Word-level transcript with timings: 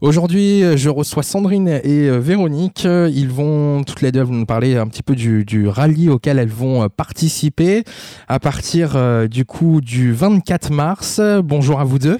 Aujourd'hui, 0.00 0.62
je 0.76 0.88
reçois 0.88 1.22
Sandrine 1.22 1.68
et 1.68 2.10
Véronique. 2.10 2.84
Ils 2.84 3.28
vont 3.28 3.84
toutes 3.84 4.02
les 4.02 4.12
deux 4.12 4.24
nous 4.24 4.46
parler 4.46 4.76
un 4.76 4.86
petit 4.86 5.02
peu 5.02 5.14
du, 5.14 5.44
du 5.44 5.68
rallye 5.68 6.08
auquel 6.08 6.38
elles 6.38 6.48
vont 6.48 6.88
participer 6.88 7.84
à 8.28 8.38
partir 8.38 9.28
du 9.28 9.44
coup 9.44 9.80
du 9.80 10.12
24 10.12 10.72
mars. 10.72 11.20
Bonjour 11.42 11.80
à 11.80 11.84
vous 11.84 11.98
deux. 11.98 12.18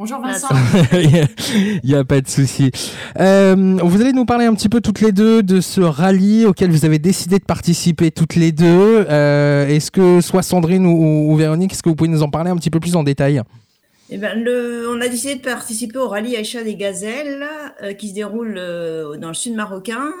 Bonjour 0.00 0.18
Vincent. 0.22 0.48
Il 0.94 1.80
n'y 1.84 1.94
a, 1.94 2.04
pas 2.04 2.22
de 2.22 2.26
souci. 2.26 2.70
Euh, 3.18 3.76
vous 3.82 4.00
allez 4.00 4.14
nous 4.14 4.24
parler 4.24 4.46
un 4.46 4.54
petit 4.54 4.70
peu 4.70 4.80
toutes 4.80 5.02
les 5.02 5.12
deux 5.12 5.42
de 5.42 5.60
ce 5.60 5.82
rallye 5.82 6.46
auquel 6.46 6.70
vous 6.70 6.86
avez 6.86 6.98
décidé 6.98 7.38
de 7.38 7.44
participer 7.44 8.10
toutes 8.10 8.34
les 8.34 8.50
deux. 8.50 9.04
Euh, 9.10 9.68
est-ce 9.68 9.90
que 9.90 10.22
soit 10.22 10.42
Sandrine 10.42 10.86
ou, 10.86 11.36
Véronique, 11.36 11.72
est-ce 11.72 11.82
que 11.82 11.90
vous 11.90 11.96
pouvez 11.96 12.08
nous 12.08 12.22
en 12.22 12.30
parler 12.30 12.50
un 12.50 12.56
petit 12.56 12.70
peu 12.70 12.80
plus 12.80 12.96
en 12.96 13.02
détail? 13.02 13.42
Eh 14.10 14.18
ben, 14.18 14.44
on 14.88 15.00
a 15.00 15.08
décidé 15.08 15.36
de 15.36 15.40
participer 15.40 15.98
au 15.98 16.08
rallye 16.08 16.36
Aïcha 16.36 16.62
des 16.62 16.74
Gazelles 16.74 17.46
euh, 17.82 17.92
qui 17.92 18.08
se 18.10 18.14
déroule 18.14 18.54
dans 18.54 19.28
le 19.28 19.34
sud 19.34 19.54
marocain 19.54 20.12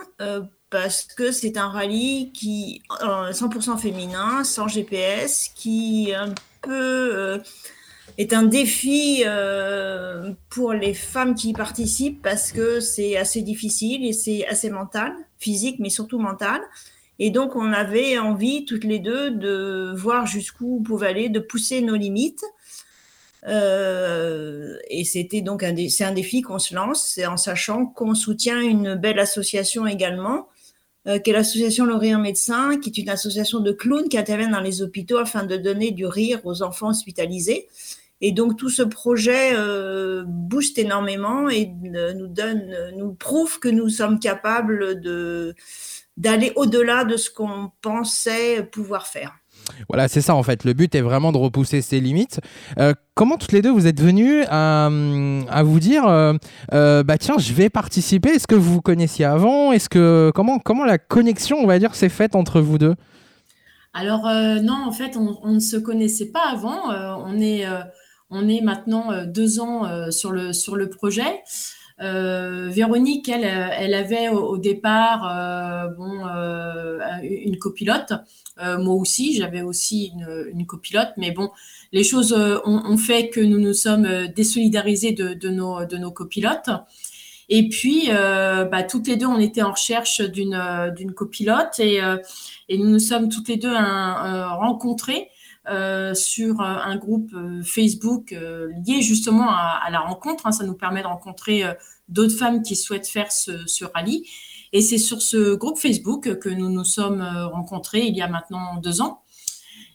parce 0.70 1.02
que 1.02 1.32
c'est 1.32 1.56
un 1.56 1.68
rallye 1.68 2.30
qui 2.32 2.82
100% 3.00 3.78
féminin, 3.78 4.44
sans 4.44 4.68
GPS, 4.68 5.50
qui 5.54 6.12
un 6.14 6.32
peu 6.62 7.40
est 8.18 8.32
un 8.32 8.42
défi 8.42 9.22
euh, 9.26 10.32
pour 10.50 10.72
les 10.72 10.94
femmes 10.94 11.34
qui 11.34 11.50
y 11.50 11.52
participent 11.52 12.22
parce 12.22 12.52
que 12.52 12.80
c'est 12.80 13.16
assez 13.16 13.42
difficile 13.42 14.04
et 14.04 14.12
c'est 14.12 14.46
assez 14.46 14.70
mental, 14.70 15.14
physique, 15.38 15.76
mais 15.78 15.90
surtout 15.90 16.18
mental. 16.18 16.60
Et 17.18 17.30
donc, 17.30 17.56
on 17.56 17.72
avait 17.72 18.18
envie, 18.18 18.64
toutes 18.64 18.84
les 18.84 18.98
deux, 18.98 19.30
de 19.30 19.92
voir 19.94 20.26
jusqu'où 20.26 20.78
on 20.80 20.82
pouvait 20.82 21.08
aller, 21.08 21.28
de 21.28 21.40
pousser 21.40 21.80
nos 21.82 21.96
limites. 21.96 22.44
Euh, 23.46 24.76
et 24.88 25.04
c'était 25.04 25.40
donc 25.40 25.62
un, 25.62 25.74
c'est 25.88 26.04
un 26.04 26.12
défi 26.12 26.42
qu'on 26.42 26.58
se 26.58 26.74
lance, 26.74 27.18
en 27.26 27.36
sachant 27.36 27.86
qu'on 27.86 28.14
soutient 28.14 28.60
une 28.60 28.94
belle 28.94 29.18
association 29.18 29.86
également, 29.86 30.48
euh, 31.06 31.18
qui 31.18 31.30
est 31.30 31.32
l'association 31.32 31.86
Le 31.86 31.94
Rire 31.94 32.18
Médecin, 32.18 32.78
qui 32.78 32.90
est 32.90 32.98
une 32.98 33.08
association 33.08 33.60
de 33.60 33.72
clowns 33.72 34.08
qui 34.08 34.18
interviennent 34.18 34.52
dans 34.52 34.60
les 34.60 34.82
hôpitaux 34.82 35.18
afin 35.18 35.44
de 35.44 35.56
donner 35.56 35.92
du 35.92 36.06
rire 36.06 36.40
aux 36.44 36.62
enfants 36.62 36.90
hospitalisés. 36.90 37.68
Et 38.22 38.32
donc 38.32 38.58
tout 38.58 38.68
ce 38.68 38.82
projet 38.82 39.54
euh, 39.54 40.24
booste 40.26 40.78
énormément 40.78 41.48
et 41.48 41.68
nous 41.68 42.26
donne, 42.26 42.92
nous 42.94 43.14
prouve 43.14 43.58
que 43.58 43.68
nous 43.68 43.88
sommes 43.88 44.18
capables 44.18 45.00
d'aller 46.18 46.52
au-delà 46.56 47.04
de 47.04 47.16
ce 47.16 47.30
qu'on 47.30 47.70
pensait 47.80 48.62
pouvoir 48.62 49.06
faire. 49.06 49.39
Voilà, 49.88 50.08
c'est 50.08 50.20
ça 50.20 50.34
en 50.34 50.42
fait. 50.42 50.64
Le 50.64 50.72
but 50.72 50.94
est 50.94 51.00
vraiment 51.00 51.32
de 51.32 51.38
repousser 51.38 51.82
ses 51.82 52.00
limites. 52.00 52.40
Euh, 52.78 52.94
comment 53.14 53.36
toutes 53.36 53.52
les 53.52 53.62
deux 53.62 53.70
vous 53.70 53.86
êtes 53.86 54.00
venues 54.00 54.44
à, 54.48 54.88
vous 55.62 55.80
dire, 55.80 56.04
euh, 56.06 57.02
bah 57.02 57.18
tiens, 57.18 57.36
je 57.38 57.52
vais 57.52 57.70
participer. 57.70 58.30
Est-ce 58.30 58.46
que 58.46 58.54
vous 58.54 58.74
vous 58.74 58.82
connaissiez 58.82 59.24
avant? 59.24 59.72
Est-ce 59.72 59.88
que 59.88 60.30
comment 60.34 60.58
comment 60.58 60.84
la 60.84 60.98
connexion, 60.98 61.58
on 61.58 61.66
va 61.66 61.78
dire, 61.78 61.94
s'est 61.94 62.08
faite 62.08 62.34
entre 62.34 62.60
vous 62.60 62.78
deux? 62.78 62.94
Alors 63.92 64.22
non, 64.62 64.84
en 64.86 64.92
fait, 64.92 65.16
on, 65.16 65.50
ne 65.50 65.60
se 65.60 65.76
connaissait 65.76 66.30
pas 66.30 66.48
avant. 66.52 66.90
on 67.26 67.40
est 67.40 67.66
on 68.30 68.48
est 68.48 68.60
maintenant 68.60 69.12
euh, 69.12 69.26
deux 69.26 69.60
ans 69.60 69.84
euh, 69.84 70.10
sur 70.10 70.30
le, 70.32 70.52
sur 70.52 70.76
le 70.76 70.88
projet. 70.88 71.42
Euh, 72.00 72.68
Véronique, 72.70 73.28
elle, 73.28 73.44
elle 73.44 73.92
avait 73.92 74.28
au, 74.28 74.56
départ 74.56 75.20
bon, 75.98 76.24
une 77.22 77.58
copilote. 77.58 78.14
Moi 78.78 78.94
aussi, 78.94 79.34
j'avais 79.36 79.62
aussi 79.62 80.12
une, 80.52 80.66
copilote. 80.66 81.10
Mais 81.16 81.30
bon, 81.30 81.50
les 81.92 82.04
choses 82.04 82.32
ont, 82.32 82.96
fait 82.96 83.28
que 83.30 83.40
nous 83.40 83.58
nous 83.58 83.74
sommes 83.74 84.28
désolidarisés 84.28 85.12
de, 85.12 85.48
nos, 85.48 86.10
copilotes. 86.10 86.70
Et 87.48 87.68
puis, 87.68 88.08
bah, 88.08 88.82
toutes 88.82 89.08
les 89.08 89.16
deux, 89.16 89.26
on 89.26 89.40
était 89.40 89.62
en 89.62 89.72
recherche 89.72 90.20
d'une 90.20 91.12
copilote 91.14 91.78
et, 91.78 92.00
nous 92.70 92.88
nous 92.88 92.98
sommes 92.98 93.28
toutes 93.28 93.48
les 93.48 93.56
deux 93.56 93.72
rencontrées 93.72 95.28
euh, 95.68 96.14
sur 96.14 96.62
euh, 96.62 96.64
un 96.64 96.96
groupe 96.96 97.32
euh, 97.34 97.62
Facebook 97.62 98.30
lié 98.32 99.02
justement 99.02 99.50
à, 99.50 99.88
la 99.90 100.00
rencontre. 100.00 100.46
Hein. 100.46 100.52
ça 100.52 100.64
nous 100.64 100.74
permet 100.74 101.02
de 101.02 101.06
rencontrer 101.06 101.64
d'autres 102.08 102.36
femmes 102.36 102.62
qui 102.62 102.76
souhaitent 102.76 103.06
faire 103.06 103.30
ce, 103.30 103.84
rallye. 103.84 104.28
Et 104.72 104.80
c'est 104.82 104.98
sur 104.98 105.20
ce 105.22 105.54
groupe 105.54 105.78
Facebook 105.78 106.38
que 106.38 106.48
nous 106.48 106.68
nous 106.68 106.84
sommes 106.84 107.22
rencontrés 107.52 108.06
il 108.06 108.16
y 108.16 108.22
a 108.22 108.28
maintenant 108.28 108.76
deux 108.76 109.00
ans. 109.00 109.22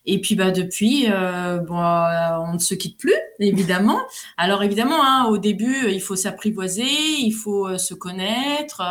Et 0.06 0.22
puis 0.22 0.36
bah 0.36 0.52
depuis, 0.52 1.08
bon, 1.08 1.80
on 1.80 2.54
ne 2.54 2.60
se 2.60 2.76
quitte 2.76 2.98
plus, 2.98 3.16
évidemment. 3.40 4.00
Alors 4.38 4.62
évidemment, 4.62 5.04
hein, 5.04 5.26
au 5.30 5.38
début, 5.38 5.90
il 5.90 6.02
faut 6.02 6.16
s'apprivoiser, 6.16 6.86
il 7.20 7.32
faut 7.32 7.78
se 7.78 7.94
connaître, 7.94 8.84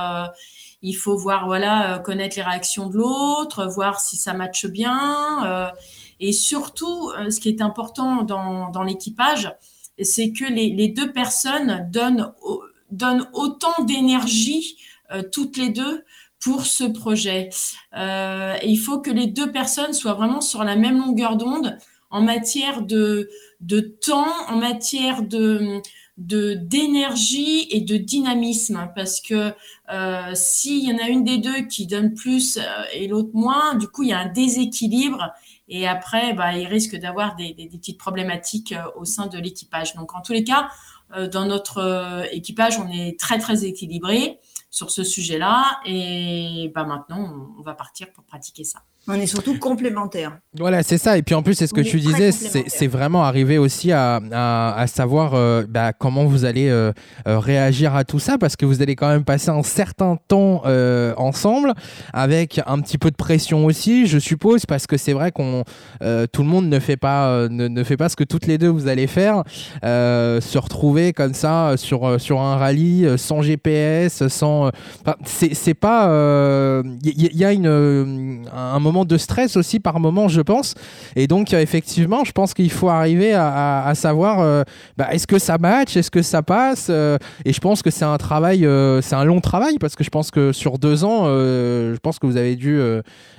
il 0.83 0.94
faut 0.94 1.17
voir, 1.17 1.47
voilà, 1.47 2.00
connaître 2.05 2.37
les 2.37 2.43
réactions 2.43 2.89
de 2.89 2.97
l'autre, 2.97 3.67
voir 3.67 4.00
si 4.00 4.17
ça 4.17 4.33
matche 4.33 4.67
bien. 4.67 5.71
Et 6.21 6.33
surtout, 6.33 7.11
euh, 7.19 7.31
ce 7.31 7.41
qui 7.41 7.49
est 7.49 7.61
important 7.61 8.23
dans, 8.23 8.83
l'équipage, 8.83 9.55
c'est 10.00 10.33
que 10.33 10.44
les, 10.44 10.89
deux 10.89 11.12
personnes 11.12 11.89
donnent, 11.91 12.33
donnent 12.91 13.28
autant 13.33 13.84
d'énergie 13.84 14.77
euh, 14.77 14.94
toutes 15.23 15.57
les 15.57 15.71
deux 15.71 16.05
pour 16.41 16.67
ce 16.67 16.85
projet. 16.85 17.51
Euh, 17.97 18.57
il 18.65 18.77
faut 18.77 19.01
que 19.01 19.11
les 19.11 19.27
deux 19.27 19.51
personnes 19.51 19.93
soient 19.93 20.15
vraiment 20.15 20.41
sur 20.41 20.65
la 20.65 20.77
même 20.77 20.99
longueur 20.99 21.37
d'onde 21.37 21.79
en 22.11 22.21
matière 22.21 22.83
de, 22.83 23.31
de 23.61 23.81
temps, 23.81 24.33
en 24.49 24.57
matière 24.57 25.23
de 25.23 25.81
d'énergie 26.17 27.67
et 27.71 27.81
de 27.81 27.97
dynamisme 27.97 28.89
parce 28.95 29.21
que 29.21 29.53
s'il 30.33 30.89
y 30.89 30.93
en 30.93 30.99
a 30.99 31.09
une 31.09 31.25
des 31.25 31.39
deux 31.39 31.63
qui 31.63 31.89
donne 31.89 32.15
plus 32.15 32.61
et 32.93 33.09
l'autre 33.09 33.31
moins, 33.33 33.75
du 33.75 33.89
coup 33.89 34.05
il 34.05 34.11
y 34.11 34.13
a 34.13 34.21
un 34.21 34.29
déséquilibre 34.29 35.35
et 35.69 35.87
après, 35.87 36.35
bah, 36.35 36.57
il 36.57 36.67
risque 36.67 36.97
d'avoir 36.97 37.37
des, 37.37 37.55
petites 37.71 37.99
problématiques 37.99 38.73
euh, 38.73 38.85
au 38.97 39.05
sein 39.05 39.27
de 39.27 39.39
l'équipage. 39.39 39.95
Donc, 39.95 40.15
en 40.15 40.21
tous 40.21 40.33
les 40.33 40.45
cas, 40.45 40.69
euh, 41.04 41.04
dans 41.33 41.47
notre 41.47 41.79
euh, 41.79 42.25
équipage, 42.33 42.79
on 42.79 42.89
est 42.89 43.19
très, 43.19 43.39
très 43.39 43.65
équilibré 43.65 44.39
sur 44.71 44.91
ce 44.91 45.05
sujet-là. 45.05 45.79
Et 45.87 46.73
bah, 46.75 46.85
maintenant, 46.85 47.55
on 47.59 47.63
va 47.63 47.75
partir 47.75 48.11
pour 48.13 48.25
pratiquer 48.25 48.65
ça. 48.65 48.81
On 49.07 49.15
est 49.15 49.27
surtout 49.27 49.59
complémentaires. 49.59 50.39
Voilà, 50.59 50.83
c'est 50.83 50.97
ça. 50.97 51.19
Et 51.19 51.23
puis 51.23 51.35
en 51.35 51.43
plus, 51.43 51.55
c'est 51.55 51.67
ce 51.67 51.75
que 51.75 51.83
tu 51.83 52.01
disais, 52.01 52.33
c'est 52.33 52.87
vraiment 52.87 53.25
arriver 53.25 53.59
aussi 53.59 53.93
à, 53.93 54.19
à, 54.33 54.87
savoir 54.87 55.35
euh, 55.35 55.65
bah, 55.69 55.93
comment 55.93 56.25
vous 56.25 56.47
allez 56.47 56.71
euh, 56.71 56.91
euh, 57.29 57.39
réagir 57.39 57.95
à 57.95 58.05
tout 58.05 58.19
ça, 58.19 58.39
parce 58.39 58.57
que 58.57 58.65
vous 58.65 58.81
allez 58.81 58.97
quand 58.97 59.09
même 59.09 59.25
passer 59.25 59.51
un 59.51 59.63
certain 59.63 60.17
temps 60.29 60.63
ensemble, 61.19 61.75
avec 62.15 62.61
un 62.67 62.81
petit 62.81 62.97
peu 62.97 63.11
de 63.11 63.17
pression 63.17 63.67
aussi, 63.67 64.07
je 64.07 64.19
suppose, 64.19 64.65
parce 64.65 64.87
que 64.87 64.97
c'est 64.97 65.13
vrai 65.13 65.33
qu'on 65.33 65.65
tout 66.01 66.43
le 66.43 66.49
monde 66.49 66.69
ne 66.69 66.79
fait 66.79 66.97
pas 66.97 67.49
ne, 67.49 67.69
ne, 67.69 67.85
fait 67.85 67.97
pas 67.97 68.09
ce 68.09 68.17
que 68.17 68.25
toutes 68.25 68.47
les 68.47 68.57
deux 68.59 68.69
vous 68.69 68.89
allez 68.89 69.07
faire, 69.07 69.43
se 69.83 70.59
retrouver 70.59 70.94
comme 71.12 71.34
ça 71.34 71.75
sur 71.77 72.21
sur 72.21 72.41
un 72.41 72.56
rallye 72.56 73.06
sans 73.16 73.43
GPS, 73.43 74.28
sans. 74.28 74.71
c'est 75.25 75.75
pas. 75.75 76.06
Il 77.03 77.37
y, 77.37 77.44
a 77.44 77.53
une 77.53 78.44
un 78.53 78.81
moment 78.81 79.05
de 79.05 79.16
stress 79.16 79.56
aussi 79.56 79.81
par 79.81 80.00
moment, 80.00 80.28
je 80.28 80.41
pense. 80.41 80.75
Et 81.16 81.27
donc, 81.27 81.53
euh, 81.53 81.60
effectivement, 81.60 82.25
je 82.25 82.32
pense 82.32 82.55
qu'il 82.55 82.71
faut 82.71 82.88
arriver 82.88 83.32
à, 83.34 83.93
savoir 83.94 84.41
euh, 84.41 84.62
bah, 84.97 85.09
est-ce 85.12 85.27
que 85.27 85.38
ça 85.38 85.59
match, 85.59 85.97
est-ce 85.97 86.10
que 86.10 86.22
ça 86.22 86.43
passe. 86.43 86.88
Euh, 86.91 87.19
et 87.44 87.53
je 87.53 87.61
pense 87.61 87.82
que 87.82 87.91
c'est 87.91 88.05
un 88.05 88.16
travail, 88.19 88.66
c'est 89.03 89.15
un 89.15 89.25
long 89.25 89.41
travail 89.41 89.78
parce 89.78 89.97
que 89.97 90.05
je 90.05 90.11
pense 90.11 90.31
que 90.31 90.53
sur 90.53 90.78
deux 90.78 91.05
ans, 91.05 91.26
je 91.26 91.99
pense 91.99 92.19
que 92.19 92.26
vous 92.26 92.37
avez 92.37 92.56
dû, 92.56 92.81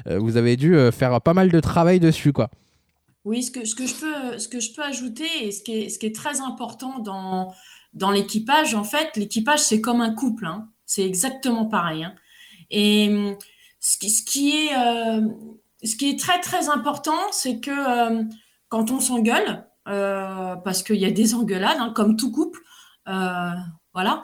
vous 0.05 0.37
avez 0.37 0.55
dû 0.55 0.77
faire 0.91 1.21
pas 1.21 1.33
mal 1.33 1.49
de 1.49 1.59
travail 1.59 1.99
dessus, 1.99 2.33
quoi. 2.33 2.49
Oui, 3.25 3.41
ce 3.41 3.49
que, 3.49 3.65
je, 3.65 4.73
peux, 4.73 4.83
ajouter 4.83 5.27
et 5.41 5.51
ce 5.51 5.63
qui 5.63 5.73
est, 5.73 6.15
très 6.15 6.41
important 6.41 6.99
dans, 6.99 8.11
l'équipage, 8.11 8.75
en 8.75 8.83
fait, 8.83 9.17
l'équipage, 9.17 9.59
c'est 9.59 9.81
comme 9.81 9.99
un 9.99 10.13
couple. 10.13 10.45
Hein. 10.45 10.69
C'est 10.85 11.03
exactement 11.03 11.65
pareil. 11.65 12.03
Hein. 12.03 12.13
Et 12.69 13.35
ce 13.79 13.97
qui, 13.97 14.11
ce 14.11 14.23
qui 14.23 14.51
est, 14.51 14.77
euh, 14.77 15.27
ce 15.83 15.95
qui 15.95 16.11
est 16.11 16.19
très 16.19 16.39
très 16.39 16.69
important, 16.69 17.19
c'est 17.31 17.59
que 17.59 17.71
euh, 17.71 18.23
quand 18.69 18.91
on 18.91 18.99
s'engueule, 18.99 19.65
euh, 19.87 20.55
parce 20.57 20.83
qu'il 20.83 20.97
y 20.97 21.05
a 21.05 21.11
des 21.11 21.33
engueulades, 21.33 21.77
hein, 21.79 21.93
comme 21.95 22.17
tout 22.17 22.31
couple, 22.31 22.59
voilà, 23.07 24.21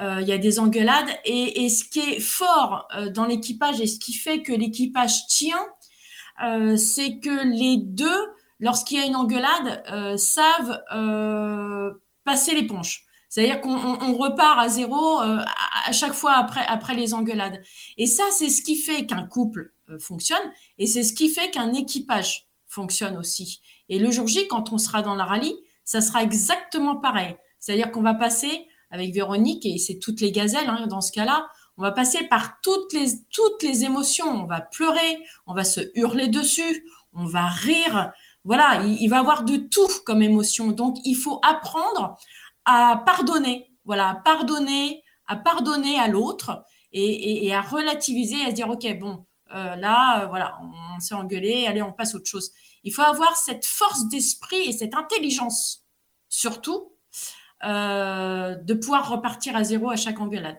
il 0.00 0.26
y 0.26 0.32
a 0.32 0.38
des 0.38 0.58
engueulades. 0.58 1.08
Et 1.24 1.70
ce 1.70 1.84
qui 1.84 2.00
est 2.00 2.20
fort 2.20 2.88
dans 3.14 3.24
l'équipage 3.24 3.80
et 3.80 3.86
ce 3.86 3.98
qui 3.98 4.12
fait 4.12 4.42
que 4.42 4.52
l'équipage 4.52 5.28
tient, 5.28 5.64
c'est 6.76 7.20
que 7.20 7.46
les 7.46 7.76
deux, 7.76 8.33
lorsqu'il 8.60 8.98
y 8.98 9.00
a 9.00 9.06
une 9.06 9.16
engueulade, 9.16 9.82
savent 10.18 10.82
passer 12.24 12.54
l'éponge. 12.54 13.04
C'est-à-dire 13.34 13.60
qu'on 13.60 14.16
repart 14.16 14.60
à 14.60 14.68
zéro 14.68 15.20
euh, 15.20 15.42
à 15.86 15.90
chaque 15.90 16.12
fois 16.12 16.34
après, 16.34 16.64
après 16.66 16.94
les 16.94 17.14
engueulades. 17.14 17.60
Et 17.96 18.06
ça, 18.06 18.22
c'est 18.30 18.48
ce 18.48 18.62
qui 18.62 18.76
fait 18.76 19.06
qu'un 19.06 19.26
couple 19.26 19.74
euh, 19.90 19.98
fonctionne 19.98 20.52
et 20.78 20.86
c'est 20.86 21.02
ce 21.02 21.12
qui 21.12 21.28
fait 21.28 21.50
qu'un 21.50 21.72
équipage 21.72 22.46
fonctionne 22.68 23.16
aussi. 23.16 23.60
Et 23.88 23.98
le 23.98 24.12
jour 24.12 24.28
J, 24.28 24.46
quand 24.46 24.72
on 24.72 24.78
sera 24.78 25.02
dans 25.02 25.16
la 25.16 25.24
rallye, 25.24 25.56
ça 25.84 26.00
sera 26.00 26.22
exactement 26.22 26.94
pareil. 26.94 27.36
C'est-à-dire 27.58 27.90
qu'on 27.90 28.02
va 28.02 28.14
passer 28.14 28.68
avec 28.90 29.12
Véronique, 29.12 29.66
et 29.66 29.78
c'est 29.78 29.98
toutes 29.98 30.20
les 30.20 30.30
gazelles 30.30 30.68
hein, 30.68 30.86
dans 30.86 31.00
ce 31.00 31.10
cas-là. 31.10 31.48
On 31.76 31.82
va 31.82 31.90
passer 31.90 32.28
par 32.28 32.60
toutes 32.62 32.92
les, 32.92 33.18
toutes 33.32 33.64
les 33.64 33.84
émotions. 33.84 34.28
On 34.28 34.46
va 34.46 34.60
pleurer, 34.60 35.18
on 35.48 35.54
va 35.54 35.64
se 35.64 35.80
hurler 35.96 36.28
dessus, 36.28 36.86
on 37.12 37.26
va 37.26 37.48
rire. 37.48 38.12
Voilà, 38.44 38.82
il, 38.84 39.08
va 39.08 39.20
avoir 39.20 39.44
de 39.44 39.56
tout 39.56 39.88
comme 40.04 40.22
émotion. 40.22 40.68
Donc, 40.68 40.98
il 41.04 41.14
faut 41.14 41.40
apprendre 41.42 42.16
à 42.66 43.02
pardonner. 43.06 43.70
Voilà, 43.84 44.10
à 44.10 44.14
pardonner, 44.14 45.02
à 45.26 45.36
pardonner 45.36 45.98
à 45.98 46.08
l'autre 46.08 46.64
et, 46.92 47.52
à 47.54 47.62
relativiser, 47.62 48.42
à 48.44 48.50
se 48.50 48.54
dire, 48.54 48.68
OK, 48.68 48.86
bon, 48.98 49.24
euh, 49.54 49.76
là, 49.76 50.22
euh, 50.22 50.26
voilà, 50.26 50.58
on, 50.62 51.00
s'est 51.00 51.14
engueulé, 51.14 51.66
allez, 51.66 51.82
on 51.82 51.92
passe 51.92 52.14
à 52.14 52.18
autre 52.18 52.28
chose. 52.28 52.52
Il 52.82 52.92
faut 52.92 53.02
avoir 53.02 53.36
cette 53.36 53.64
force 53.64 54.08
d'esprit 54.08 54.68
et 54.68 54.72
cette 54.72 54.94
intelligence, 54.94 55.86
surtout, 56.28 56.92
euh, 57.64 58.54
de 58.56 58.74
pouvoir 58.74 59.08
repartir 59.08 59.56
à 59.56 59.64
zéro 59.64 59.90
à 59.90 59.96
chaque 59.96 60.20
engueulade. 60.20 60.58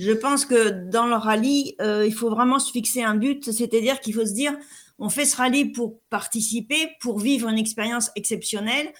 Je 0.00 0.10
pense 0.10 0.44
que 0.44 0.70
dans 0.90 1.06
le 1.06 1.14
rallye, 1.14 1.76
il 1.80 2.12
faut 2.12 2.28
vraiment 2.28 2.58
se 2.58 2.72
fixer 2.72 3.04
un 3.04 3.14
but, 3.14 3.52
c'est-à-dire 3.52 4.00
qu'il 4.00 4.14
faut 4.14 4.26
se 4.26 4.32
dire, 4.32 4.52
on 4.98 5.08
fait 5.08 5.24
ce 5.24 5.36
rallye 5.36 5.66
pour 5.66 6.00
participer, 6.10 6.90
pour 7.00 7.18
vivre 7.18 7.48
une 7.48 7.58
expérience 7.58 8.10
exceptionnelle, 8.16 8.92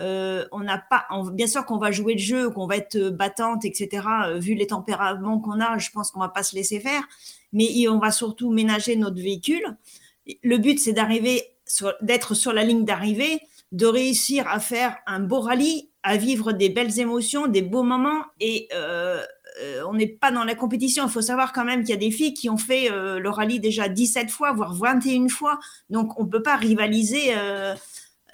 euh, 0.00 0.44
on 0.52 0.60
n'a 0.60 0.78
pas, 0.78 1.06
bien 1.32 1.46
sûr 1.46 1.64
qu'on 1.66 1.78
va 1.78 1.90
jouer 1.90 2.14
le 2.14 2.20
jeu, 2.20 2.50
qu'on 2.50 2.66
va 2.66 2.76
être 2.76 2.96
euh, 2.96 3.10
battante, 3.10 3.64
etc. 3.64 4.06
Euh, 4.26 4.38
vu 4.38 4.54
les 4.54 4.68
tempéraments 4.68 5.40
qu'on 5.40 5.60
a, 5.60 5.76
je 5.78 5.90
pense 5.90 6.12
qu'on 6.12 6.20
va 6.20 6.28
pas 6.28 6.44
se 6.44 6.54
laisser 6.54 6.78
faire, 6.78 7.02
mais 7.52 7.88
on 7.88 7.98
va 7.98 8.12
surtout 8.12 8.52
ménager 8.52 8.94
notre 8.94 9.20
véhicule. 9.20 9.76
Le 10.42 10.58
but, 10.58 10.78
c'est 10.78 10.92
d'arriver, 10.92 11.42
d'être 12.00 12.34
sur 12.34 12.52
la 12.52 12.62
ligne 12.62 12.84
d'arrivée, 12.84 13.40
de 13.72 13.86
réussir 13.86 14.46
à 14.46 14.60
faire 14.60 14.96
un 15.06 15.20
beau 15.20 15.40
rallye, 15.40 15.90
à 16.04 16.16
vivre 16.16 16.52
des 16.52 16.68
belles 16.68 17.00
émotions, 17.00 17.48
des 17.48 17.62
beaux 17.62 17.82
moments, 17.82 18.22
et 18.40 18.68
on 19.86 19.94
n'est 19.94 20.06
pas 20.08 20.30
dans 20.30 20.44
la 20.44 20.54
compétition. 20.54 21.06
Il 21.06 21.10
faut 21.10 21.22
savoir 21.22 21.52
quand 21.52 21.64
même 21.64 21.80
qu'il 21.80 21.90
y 21.90 21.94
a 21.94 21.96
des 21.96 22.10
filles 22.10 22.34
qui 22.34 22.48
ont 22.48 22.56
fait 22.56 22.88
le 22.90 23.28
rallye 23.28 23.60
déjà 23.60 23.88
17 23.88 24.30
fois, 24.30 24.52
voire 24.52 24.74
21 24.74 25.28
fois, 25.28 25.58
donc 25.90 26.18
on 26.20 26.26
peut 26.26 26.42
pas 26.42 26.56
rivaliser 26.56 27.34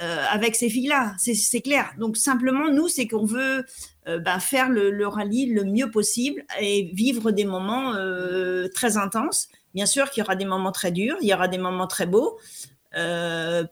euh, 0.02 0.24
avec 0.28 0.56
ces 0.56 0.68
filles-là, 0.68 1.14
c'est 1.18 1.60
clair. 1.60 1.92
Donc 1.98 2.16
simplement, 2.16 2.68
nous, 2.68 2.88
c'est 2.88 3.06
qu'on 3.06 3.24
veut 3.24 3.64
euh, 4.08 4.18
bah, 4.18 4.40
faire 4.40 4.68
le, 4.68 5.06
rallye 5.06 5.46
le 5.46 5.62
mieux 5.62 5.88
possible 5.88 6.44
et 6.60 6.90
vivre 6.92 7.30
des 7.30 7.44
moments 7.44 7.94
euh, 7.94 8.66
très 8.74 8.96
intenses. 8.96 9.48
Bien 9.72 9.86
sûr 9.86 10.10
qu'il 10.10 10.22
y 10.22 10.24
aura 10.24 10.34
des 10.34 10.46
moments 10.46 10.72
très 10.72 10.90
durs, 10.90 11.16
il 11.20 11.28
y 11.28 11.34
aura 11.34 11.46
des 11.46 11.58
moments 11.58 11.86
très 11.86 12.06
beaux. 12.06 12.38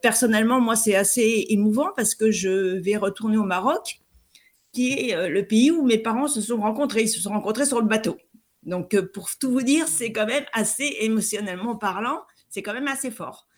personnellement, 0.01 0.61
moi, 0.61 0.77
c'est 0.77 0.95
assez 0.95 1.47
émouvant 1.49 1.91
parce 1.97 2.15
que 2.15 2.31
je 2.31 2.79
vais 2.79 2.97
retourner 2.97 3.37
au 3.37 3.45
Maroc, 3.45 4.01
qui 4.73 5.11
est 5.11 5.29
le 5.29 5.47
pays 5.47 5.71
où 5.71 5.85
mes 5.85 5.99
parents 5.99 6.29
se 6.29 6.41
sont 6.41 6.59
rencontrés. 6.59 7.03
Ils 7.03 7.09
se 7.09 7.21
sont 7.21 7.31
rencontrés 7.31 7.67
sur 7.67 7.81
le 7.81 7.87
bateau. 7.87 8.17
Donc, 8.63 8.99
pour 9.13 9.29
tout 9.39 9.51
vous 9.51 9.63
dire, 9.63 9.89
c'est 9.89 10.13
quand 10.13 10.27
même 10.27 10.45
assez 10.53 10.97
émotionnellement 11.01 11.77
parlant, 11.77 12.23
c'est 12.49 12.63
quand 12.63 12.73
même 12.73 12.89
assez 12.89 13.11
fort. 13.11 13.49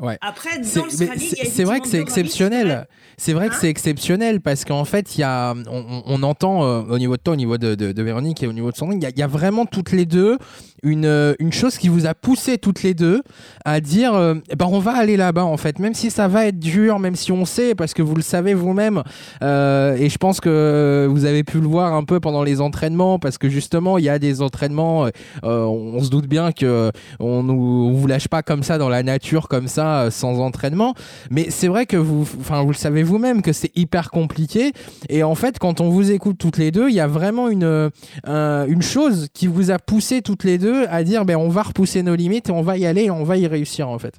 Ouais. 0.00 0.16
Après, 0.22 0.62
c'est 0.62 1.64
vrai 1.64 1.80
que 1.80 1.88
c'est 1.88 2.00
exceptionnel. 2.00 2.86
C'est 3.18 3.34
vrai 3.34 3.48
que 3.48 3.54
hein 3.54 3.58
c'est 3.60 3.68
exceptionnel 3.68 4.40
parce 4.40 4.64
qu'en 4.64 4.86
fait, 4.86 5.16
il 5.16 5.20
y 5.20 5.24
a, 5.24 5.54
on, 5.70 6.22
entend 6.22 6.64
euh, 6.64 6.82
au 6.88 6.98
niveau 6.98 7.18
de 7.18 7.22
toi, 7.22 7.34
au 7.34 7.36
niveau 7.36 7.58
de, 7.58 7.74
de, 7.74 8.02
Véronique 8.02 8.42
et 8.42 8.46
au 8.46 8.52
niveau 8.54 8.70
de 8.70 8.76
Sandrine, 8.76 8.98
il 9.02 9.18
y, 9.18 9.22
a 9.22 9.26
vraiment 9.26 9.66
toutes 9.66 9.92
les 9.92 10.06
deux 10.06 10.38
une, 10.82 11.04
euh, 11.04 11.34
une 11.38 11.52
chose 11.52 11.76
qui 11.76 11.88
vous 11.88 12.06
a 12.06 12.14
poussé 12.14 12.56
toutes 12.56 12.82
les 12.82 12.94
deux 12.94 13.20
à 13.66 13.80
dire 13.80 14.14
euh, 14.14 14.36
ben 14.56 14.66
on 14.70 14.78
va 14.78 14.96
aller 14.96 15.18
là-bas 15.18 15.44
en 15.44 15.58
fait, 15.58 15.78
même 15.78 15.92
si 15.92 16.10
ça 16.10 16.28
va 16.28 16.46
être 16.46 16.58
dur, 16.58 16.98
même 16.98 17.14
si 17.14 17.30
on 17.30 17.44
sait, 17.44 17.74
parce 17.74 17.92
que 17.92 18.00
vous 18.00 18.14
le 18.14 18.22
savez 18.22 18.54
vous-même, 18.54 19.02
et 19.42 20.08
je 20.08 20.16
pense 20.16 20.40
que 20.40 21.06
vous 21.10 21.26
avez 21.26 21.44
pu 21.44 21.60
le 21.60 21.66
voir 21.66 21.92
un 21.92 22.04
peu 22.04 22.20
pendant 22.20 22.42
les 22.42 22.62
entraînements, 22.62 23.18
parce 23.18 23.36
que 23.36 23.50
justement, 23.50 23.98
il 23.98 24.04
y 24.04 24.08
a 24.08 24.18
des 24.18 24.40
entraînements, 24.40 25.08
on, 25.42 26.02
se 26.02 26.08
doute 26.08 26.26
bien 26.26 26.52
que 26.52 26.90
on, 27.18 27.42
nous, 27.42 27.94
vous 27.94 28.06
lâche 28.06 28.28
pas 28.28 28.42
comme 28.42 28.62
ça 28.62 28.78
dans 28.78 28.88
la 28.88 29.02
nature, 29.02 29.48
comme 29.48 29.68
ça 29.68 29.89
euh, 29.90 30.10
sans 30.10 30.38
entraînement. 30.40 30.94
Mais 31.30 31.50
c'est 31.50 31.68
vrai 31.68 31.86
que 31.86 31.96
vous, 31.96 32.28
enfin, 32.40 32.62
vous 32.62 32.70
le 32.70 32.74
savez 32.74 33.02
vous-même 33.02 33.42
que 33.42 33.52
c'est 33.52 33.76
hyper 33.76 34.10
compliqué. 34.10 34.72
Et 35.08 35.22
en 35.22 35.34
fait, 35.34 35.58
quand 35.58 35.80
on 35.80 35.90
vous 35.90 36.10
écoute 36.10 36.38
toutes 36.38 36.58
les 36.58 36.70
deux, 36.70 36.88
il 36.88 36.94
y 36.94 37.00
a 37.00 37.06
vraiment 37.06 37.48
une, 37.48 37.90
euh, 38.26 38.66
une 38.66 38.82
chose 38.82 39.28
qui 39.34 39.46
vous 39.46 39.70
a 39.70 39.78
poussé 39.78 40.22
toutes 40.22 40.44
les 40.44 40.58
deux 40.58 40.86
à 40.88 41.02
dire, 41.04 41.24
ben, 41.24 41.36
on 41.36 41.48
va 41.48 41.62
repousser 41.62 42.02
nos 42.02 42.14
limites 42.14 42.48
et 42.48 42.52
on 42.52 42.62
va 42.62 42.78
y 42.78 42.86
aller 42.86 43.04
et 43.04 43.10
on 43.10 43.24
va 43.24 43.36
y 43.36 43.46
réussir 43.46 43.88
en 43.88 43.98
fait. 43.98 44.14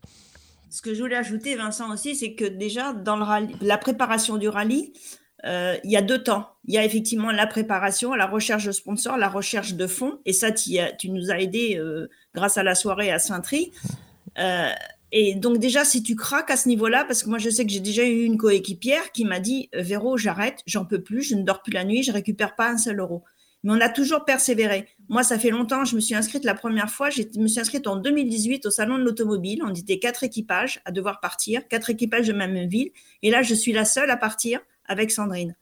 Ce 0.70 0.82
que 0.82 0.94
je 0.94 1.02
voulais 1.02 1.18
ajouter, 1.18 1.56
Vincent 1.56 1.92
aussi, 1.92 2.16
c'est 2.16 2.34
que 2.34 2.46
déjà 2.46 2.94
dans 2.94 3.18
le 3.18 3.48
la 3.62 3.78
préparation 3.78 4.38
du 4.38 4.48
rallye, 4.48 4.94
euh, 5.46 5.76
il 5.84 5.92
y 5.92 5.98
a 5.98 6.02
deux 6.02 6.24
temps. 6.24 6.48
Il 6.66 6.74
y 6.74 6.78
a 6.78 6.86
effectivement 6.86 7.32
la 7.32 7.48
préparation, 7.48 8.14
la 8.14 8.28
recherche 8.28 8.66
de 8.66 8.72
sponsors, 8.72 9.18
la 9.18 9.28
recherche 9.28 9.74
de 9.74 9.88
fonds. 9.88 10.20
Et 10.26 10.34
ça, 10.34 10.52
tu, 10.52 11.10
nous 11.10 11.32
as 11.32 11.40
aidé 11.40 11.82
grâce 12.34 12.58
à 12.58 12.64
la 12.64 12.76
soirée 12.76 13.12
à 13.12 13.20
Saint-Tri. 13.20 13.72
Et 15.12 15.36
donc 15.36 15.58
déjà, 15.58 15.84
si 15.84 16.04
tu 16.04 16.16
craques 16.16 16.52
à 16.52 16.58
ce 16.58 16.70
niveau-là, 16.70 17.04
parce 17.06 17.24
que 17.24 17.30
moi 17.30 17.38
je 17.38 17.50
sais 17.50 17.66
que 17.66 17.72
j'ai 17.72 17.82
déjà 17.82 18.06
eu 18.06 18.24
une 18.24 18.38
coéquipière 18.38 19.12
qui 19.12 19.26
m'a 19.26 19.40
dit 19.40 19.70
Véro, 19.74 20.18
j'arrête, 20.18 20.60
j'en 20.66 20.86
peux 20.86 21.02
plus, 21.02 21.22
je 21.24 21.36
ne 21.36 21.44
dors 21.44 21.62
plus 21.62 21.74
la 21.74 21.84
nuit, 21.84 22.04
je 22.04 22.12
récupère 22.12 22.56
pas 22.56 22.70
un 22.70 22.78
seul 22.78 23.00
euro. 23.00 23.24
Mais 23.64 23.74
on 23.74 23.82
a 23.82 23.90
toujours 23.90 24.26
persévéré. 24.26 24.88
Moi, 25.08 25.24
ça 25.24 25.38
fait 25.38 25.52
longtemps, 25.52 25.86
je 25.86 25.96
me 25.96 26.00
suis 26.00 26.16
inscrite 26.16 26.46
la 26.46 26.56
première 26.56 26.90
fois, 26.90 27.10
je 27.10 27.24
me 27.38 27.48
suis 27.48 27.60
inscrite 27.60 27.86
en 27.86 27.96
2018 27.96 28.66
au 28.66 28.72
salon 28.72 28.98
de 28.98 29.04
l'automobile. 29.04 29.62
On 29.64 29.74
était 29.74 30.00
quatre 30.00 30.24
équipages 30.24 30.82
à 30.86 30.92
devoir 30.92 31.20
partir, 31.20 31.68
quatre 31.68 31.90
équipages 31.90 32.28
de 32.28 32.34
même 32.34 32.68
ville. 32.68 32.90
Et 33.22 33.30
là, 33.30 33.44
je 33.44 33.54
suis 33.54 33.72
la 33.72 33.86
seule 33.86 34.10
à 34.10 34.18
partir 34.18 34.62
avec 34.86 35.12
Sandrine. 35.12 35.56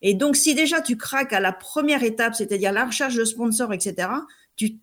Et 0.00 0.14
donc, 0.14 0.36
si 0.36 0.54
déjà 0.54 0.80
tu 0.80 0.96
craques 0.96 1.32
à 1.32 1.40
la 1.40 1.52
première 1.52 2.02
étape, 2.02 2.34
c'est-à-dire 2.34 2.72
la 2.72 2.86
recherche 2.86 3.14
de 3.14 3.24
sponsors, 3.24 3.72
etc., 3.72 4.08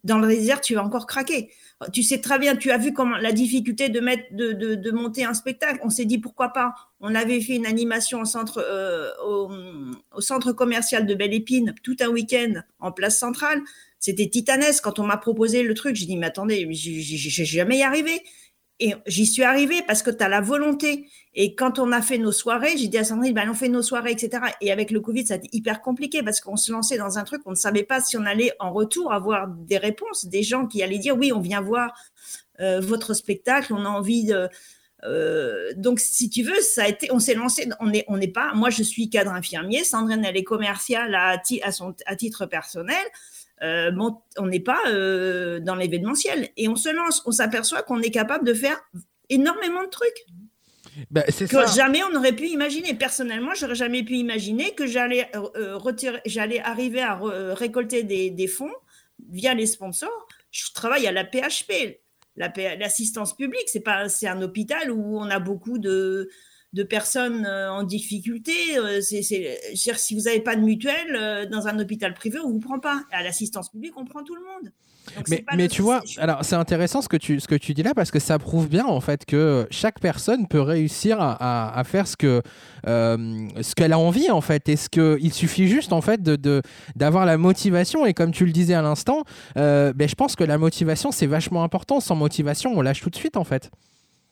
dans 0.04 0.20
le 0.20 0.28
désert, 0.28 0.62
tu 0.62 0.76
vas 0.76 0.84
encore 0.84 1.08
craquer 1.08 1.50
tu 1.92 2.04
sais 2.04 2.20
très 2.20 2.38
bien, 2.38 2.56
tu 2.56 2.72
as 2.72 2.78
vu 2.78 2.94
comment 2.94 3.18
la 3.18 3.32
difficulté 3.32 3.90
de 3.90 4.00
mettre, 4.00 4.24
de, 4.32 4.92
monter 4.92 5.24
un 5.24 5.34
spectacle. 5.34 5.80
On 5.84 5.90
s'est 5.90 6.06
dit 6.06 6.20
pourquoi 6.20 6.50
pas. 6.50 6.74
On 7.00 7.16
avait 7.16 7.42
fait 7.42 7.56
une 7.56 7.66
animation 7.66 8.22
au 8.22 8.26
centre, 8.26 8.60
euh, 8.60 9.10
au, 9.26 10.22
centre 10.22 10.52
commercial 10.52 11.06
de 11.06 11.16
Belle 11.16 11.34
Épine, 11.34 11.74
tout 11.84 11.96
un 12.02 12.10
week-end 12.10 12.62
en 12.80 12.92
place 12.92 13.18
centrale. 13.18 13.62
C'était 14.00 14.28
titanesque. 14.28 14.84
Quand 14.84 15.00
on 15.00 15.06
m'a 15.06 15.18
proposé 15.18 15.64
le 15.64 15.74
truc, 15.74 15.96
j'ai 15.96 16.06
dit 16.06 16.18
mais 16.18 16.28
attendez, 16.28 16.68
j'ai 16.72 17.46
jamais 17.46 17.80
y 17.80 17.84
arrivé. 17.84 18.22
Et 18.84 18.96
j'y 19.06 19.28
suis 19.28 19.44
arrivée 19.44 19.84
parce 19.86 20.02
que 20.02 20.10
tu 20.10 20.24
as 20.24 20.28
la 20.28 20.42
volonté. 20.42 21.08
Et 21.36 21.54
quand 21.54 21.78
on 21.78 21.92
a 21.92 22.02
fait 22.02 22.18
nos 22.18 22.32
soirées, 22.32 22.78
j'ai 22.78 22.88
dit 22.88 22.98
à 22.98 23.04
Sandrine, 23.04 23.32
ben, 23.32 23.48
on 23.48 23.54
fait 23.54 23.70
nos 23.70 23.84
soirées, 23.84 24.12
etc. 24.12 24.44
Et 24.60 24.72
avec 24.72 24.90
le 24.90 25.00
Covid, 25.00 25.28
ça 25.28 25.36
a 25.36 25.38
été 25.38 25.50
hyper 25.54 25.84
compliqué 25.84 26.24
parce 26.24 26.42
qu'on 26.42 26.58
se 26.58 26.72
lançait 26.72 26.98
dans 26.98 27.20
un 27.20 27.24
truc, 27.24 27.44
on 27.46 27.52
ne 27.52 27.56
savait 27.56 27.84
pas 27.84 28.02
si 28.02 28.18
on 28.18 28.26
allait 28.26 28.54
en 28.60 28.74
retour 28.74 29.14
avoir 29.14 29.48
des 29.48 29.78
réponses, 29.78 30.26
des 30.26 30.42
gens 30.42 30.66
qui 30.66 30.82
allaient 30.82 30.98
dire, 30.98 31.16
oui, 31.16 31.32
on 31.32 31.40
vient 31.40 31.62
voir 31.62 31.94
euh, 32.60 32.82
votre 32.82 33.14
spectacle, 33.14 33.72
on 33.74 33.86
a 33.86 33.90
envie 33.90 34.26
de... 34.26 34.50
Euh, 35.04 35.72
donc, 35.78 36.00
si 36.00 36.32
tu 36.32 36.42
veux, 36.42 36.60
ça 36.62 36.84
a 36.84 36.88
été, 36.88 37.12
on 37.12 37.20
s'est 37.20 37.36
lancé, 37.36 37.70
on 37.80 37.88
n'est 37.88 38.06
on 38.08 38.20
est 38.20 38.28
pas, 38.28 38.54
moi 38.56 38.70
je 38.70 38.84
suis 38.84 39.10
cadre 39.10 39.32
infirmier, 39.32 39.84
Sandrine 39.84 40.24
elle 40.26 40.38
est 40.38 40.44
commerciale 40.44 41.16
à 41.16 41.38
titre 42.16 42.46
personnel. 42.46 43.04
Euh, 43.62 43.92
on 44.38 44.48
n'est 44.48 44.60
pas 44.60 44.80
euh, 44.88 45.60
dans 45.60 45.76
l'événementiel. 45.76 46.50
Et 46.58 46.68
on 46.68 46.76
se 46.76 46.90
lance, 46.90 47.22
on 47.26 47.32
s'aperçoit 47.32 47.84
qu'on 47.84 48.02
est 48.02 48.12
capable 48.12 48.46
de 48.46 48.54
faire 48.54 48.82
énormément 49.30 49.84
de 49.84 49.90
trucs. 49.90 50.26
Ben, 51.10 51.24
que 51.24 51.74
jamais 51.74 52.04
on 52.04 52.12
n'aurait 52.12 52.36
pu 52.36 52.48
imaginer. 52.48 52.94
Personnellement, 52.94 53.54
j'aurais 53.56 53.76
jamais 53.76 54.04
pu 54.04 54.16
imaginer 54.16 54.74
que 54.74 54.88
j'allais 54.88 55.30
euh, 55.36 55.78
retirer, 55.78 56.20
j'allais 56.26 56.60
arriver 56.60 57.02
à 57.02 57.20
récolter 57.54 58.04
des, 58.04 58.48
fonds 58.48 58.74
via 59.30 59.54
les 59.54 59.68
sponsors. 59.68 60.28
Je 60.50 60.72
travaille 60.74 61.08
à 61.08 61.12
la 61.12 61.24
PHP, 61.24 62.02
l'assistance 62.36 63.36
publique. 63.36 63.68
C'est 63.68 63.80
pas, 63.80 64.10
c'est 64.10 64.28
un 64.28 64.42
hôpital 64.42 64.92
où 64.92 65.18
on 65.20 65.30
a 65.30 65.40
beaucoup 65.40 65.78
de 65.78 66.30
de 66.74 66.84
personnes 66.84 67.46
euh, 67.46 67.72
en 67.72 67.84
difficulté. 67.84 68.54
Euh, 68.78 69.02
c'est, 69.02 69.22
si 69.24 70.16
vous 70.16 70.22
n'avez 70.22 70.40
pas 70.40 70.56
de 70.56 70.62
mutuelle 70.62 71.16
euh, 71.16 71.46
dans 71.46 71.68
un 71.68 71.78
hôpital 71.80 72.14
privé, 72.14 72.40
on 72.44 72.48
ne 72.48 72.54
vous 72.54 72.60
prend 72.60 72.80
pas. 72.80 73.04
À 73.12 73.24
l'assistance 73.24 73.70
publique, 73.70 73.94
on 73.98 74.06
prend 74.06 74.24
tout 74.24 74.36
le 74.36 74.42
monde. 74.42 74.72
mais, 75.58 75.68
tu 75.68 75.82
vois, 75.82 76.02
alors 76.18 76.46
c'est 76.46 76.56
intéressant 76.56 77.02
ce 77.02 77.10
que, 77.10 77.18
tu, 77.18 77.40
ce 77.40 77.48
que 77.48 77.56
tu 77.56 77.74
dis 77.74 77.82
là 77.82 77.94
parce 77.96 78.12
que 78.12 78.20
ça 78.20 78.38
prouve 78.38 78.70
bien 78.70 78.86
en 78.86 79.02
fait 79.02 79.26
que 79.26 79.68
chaque 79.72 80.00
personne 80.00 80.48
peut 80.48 80.62
réussir 80.62 81.18
à, 81.20 81.84
faire 81.86 82.08
ce 82.08 82.16
que 82.16 82.44
ce 82.86 83.76
qu'elle 83.76 83.94
a 83.94 84.00
envie 84.00 84.30
en 84.30 84.42
fait. 84.42 84.70
Et 84.70 84.76
ce 84.76 84.90
que 84.90 85.18
il 85.20 85.34
suffit 85.34 85.68
juste 85.68 85.92
en 85.92 86.02
fait 86.02 86.22
de, 86.22 86.62
d'avoir 86.96 87.26
la 87.26 87.38
motivation 87.38 88.06
et 88.06 88.14
comme 88.14 88.32
tu 88.32 88.46
le 88.46 88.52
disais 88.52 88.76
à 88.76 88.84
l'instant, 88.84 89.24
ben, 89.56 90.08
je 90.08 90.16
pense 90.16 90.36
que 90.36 90.44
la 90.44 90.60
motivation 90.60 91.12
c'est 91.12 91.28
vachement 91.28 91.64
important. 91.64 92.00
Sans 92.00 92.16
motivation, 92.16 92.72
on 92.76 92.82
lâche 92.82 93.02
tout 93.02 93.10
de 93.10 93.16
suite 93.16 93.38
en 93.38 93.44
fait. 93.44 93.72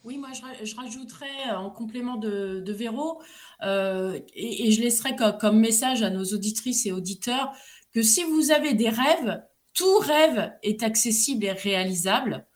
Oui, 0.09 0.17
moi 0.17 0.29
je, 0.63 0.75
rajouterais 0.75 1.51
euh, 1.51 1.57
en 1.57 1.69
complément 1.69 2.17
de, 2.17 2.63
Véro, 2.71 3.21
euh, 3.61 4.19
et, 4.33 4.71
je 4.71 4.81
laisserai 4.81 5.15
comme, 5.15 5.59
message 5.59 6.01
à 6.01 6.09
nos 6.09 6.23
auditrices 6.23 6.87
et 6.87 6.91
auditeurs 6.91 7.53
que 7.93 8.01
si 8.01 8.23
vous 8.23 8.49
avez 8.49 8.73
des 8.73 8.89
rêves, 8.89 9.43
tout 9.75 9.99
rêve 9.99 10.51
est 10.63 10.81
accessible 10.81 11.45
et 11.45 11.51
réalisable. 11.51 12.47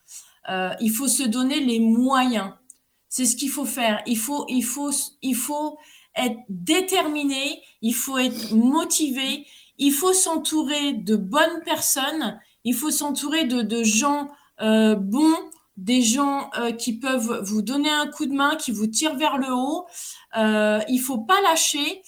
Euh, 0.50 0.72
il 0.82 0.90
faut 0.90 1.08
se 1.08 1.22
donner 1.22 1.60
les 1.60 1.80
moyens. 1.80 2.54
C'est 3.08 3.26
ce 3.26 3.36
qu'il 3.36 3.52
faut 3.52 3.66
faire. 3.66 4.02
Il 4.08 4.18
faut, 4.18 4.48
il, 4.50 4.64
faut, 4.64 4.90
il 5.22 5.36
faut 5.36 5.78
être 6.16 6.40
déterminé, 6.50 7.62
il 7.84 7.94
faut 7.94 8.18
être 8.18 8.52
motivé, 8.52 9.46
il 9.78 9.92
faut 9.92 10.14
s'entourer 10.14 10.94
de 10.94 11.16
bonnes 11.16 11.62
personnes, 11.64 12.40
il 12.64 12.74
faut 12.74 12.90
s'entourer 12.90 13.46
de, 13.46 13.84
gens 13.84 14.28
bons, 14.60 15.38
des 15.78 16.02
gens 16.02 16.50
euh, 16.58 16.72
qui 16.72 17.00
peuvent 17.00 17.42
vous 17.44 17.62
donner 17.62 17.90
un 17.90 18.08
coup 18.08 18.26
de 18.26 18.34
main, 18.34 18.56
qui 18.56 18.72
vous 18.72 18.88
tirent 18.88 19.16
vers 19.16 19.38
le 19.38 19.52
haut. 19.52 19.86
Euh, 20.38 20.80
il 20.88 21.00
faut 21.00 21.20
pas 21.20 21.42
lâcher. 21.42 22.02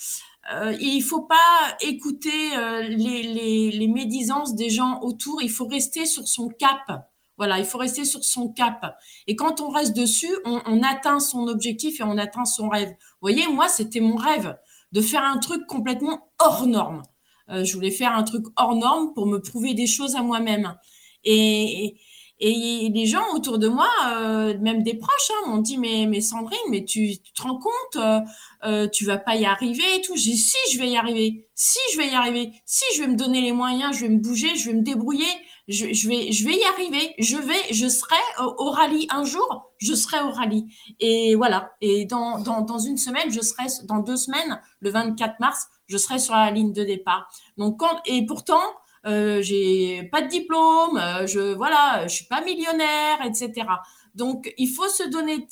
Euh, 0.53 0.75
il 0.79 1.01
faut 1.01 1.23
pas 1.23 1.75
écouter 1.81 2.55
euh, 2.55 2.81
les, 2.83 3.87
médisances 3.87 4.55
des 4.55 4.69
gens 4.69 4.99
autour. 5.01 5.41
Il 5.41 5.49
faut 5.49 5.67
rester 5.67 6.05
sur 6.05 6.27
son 6.27 6.49
cap. 6.49 7.09
Voilà, 7.37 7.59
il 7.59 7.65
faut 7.65 7.79
rester 7.79 8.05
sur 8.05 8.23
son 8.23 8.49
cap. 8.49 8.95
Et 9.27 9.35
quand 9.35 9.59
on 9.59 9.69
reste 9.69 9.95
dessus, 9.95 10.33
on, 10.45 10.83
atteint 10.83 11.19
son 11.19 11.47
objectif 11.47 11.99
et 11.99 12.03
on 12.03 12.17
atteint 12.17 12.45
son 12.45 12.69
rêve. 12.69 12.89
Vous 12.89 13.21
voyez, 13.21 13.47
moi, 13.47 13.67
c'était 13.67 13.99
mon 13.99 14.15
rêve 14.15 14.55
de 14.91 15.01
faire 15.01 15.23
un 15.23 15.37
truc 15.39 15.65
complètement 15.67 16.29
hors 16.39 16.67
norme. 16.67 17.01
Euh, 17.49 17.63
je 17.63 17.73
voulais 17.73 17.91
faire 17.91 18.15
un 18.15 18.23
truc 18.23 18.45
hors 18.55 18.75
norme 18.75 19.13
pour 19.13 19.25
me 19.25 19.39
prouver 19.39 19.73
des 19.73 19.87
choses 19.87 20.15
à 20.15 20.21
moi-même. 20.21 20.75
Et, 21.23 21.85
et 21.85 21.99
les 22.39 23.05
gens 23.05 23.33
autour 23.33 23.59
de 23.59 23.67
moi, 23.67 23.89
euh, 24.07 24.57
même 24.59 24.83
des 24.83 24.95
proches, 24.95 25.31
hein, 25.31 25.49
m'ont 25.49 25.59
dit 25.59 25.77
mais, 25.77 26.05
mais 26.07 26.21
Sandrine, 26.21 26.57
mais 26.69 26.83
tu, 26.83 27.17
tu 27.17 27.33
te 27.33 27.41
rends 27.41 27.57
compte, 27.57 27.95
euh, 27.95 28.19
euh, 28.65 28.87
tu 28.87 29.05
vas 29.05 29.17
pas 29.17 29.35
y 29.35 29.45
arriver 29.45 29.83
et 29.95 30.01
tout. 30.01 30.15
J'ai 30.15 30.35
si 30.35 30.57
je 30.73 30.79
vais 30.79 30.89
y 30.89 30.97
arriver, 30.97 31.47
si 31.55 31.79
je 31.93 31.97
vais 31.97 32.07
y 32.07 32.13
arriver, 32.13 32.51
si 32.65 32.83
je 32.95 33.01
vais 33.01 33.07
me 33.07 33.15
donner 33.15 33.41
les 33.41 33.51
moyens, 33.51 33.95
je 33.95 34.01
vais 34.01 34.09
me 34.09 34.19
bouger, 34.19 34.55
je 34.55 34.69
vais 34.69 34.75
me 34.75 34.81
débrouiller, 34.81 35.25
je, 35.67 35.93
je 35.93 36.07
vais, 36.07 36.31
je 36.31 36.45
vais 36.45 36.57
y 36.57 36.63
arriver. 36.63 37.15
Je 37.19 37.37
vais, 37.37 37.73
je 37.73 37.87
serai 37.87 38.15
au, 38.39 38.65
au, 38.65 38.71
rallye 38.71 39.07
un 39.09 39.23
jour, 39.23 39.71
je 39.77 39.93
serai 39.93 40.21
au 40.21 40.31
rallye. 40.31 40.65
Et 40.99 41.35
voilà. 41.35 41.71
Et 41.81 42.05
dans, 42.05 42.39
dans, 42.39 42.61
dans 42.61 42.79
une 42.79 42.97
semaine, 42.97 43.31
je 43.31 43.41
serai 43.41 43.63
dans 43.85 43.99
deux 43.99 44.17
semaines, 44.17 44.61
le 44.79 44.89
24 44.89 45.39
mars, 45.39 45.67
je 45.87 45.97
serai 45.97 46.19
sur 46.19 46.33
la 46.35 46.51
ligne 46.51 46.73
de 46.73 46.83
départ. 46.83 47.29
Donc 47.57 47.79
quand 47.79 48.01
et 48.05 48.25
pourtant 48.25 48.61
euh, 49.05 49.41
j'ai 49.41 50.03
pas 50.11 50.21
de 50.21 50.27
diplôme, 50.27 50.97
euh, 50.97 51.27
je 51.27 51.53
voilà, 51.53 52.07
je 52.07 52.15
suis 52.15 52.25
pas 52.25 52.41
millionnaire, 52.41 53.19
etc. 53.25 53.67
Donc 54.15 54.53
il 54.57 54.67
faut 54.67 54.87
se 54.89 55.03
donner, 55.09 55.47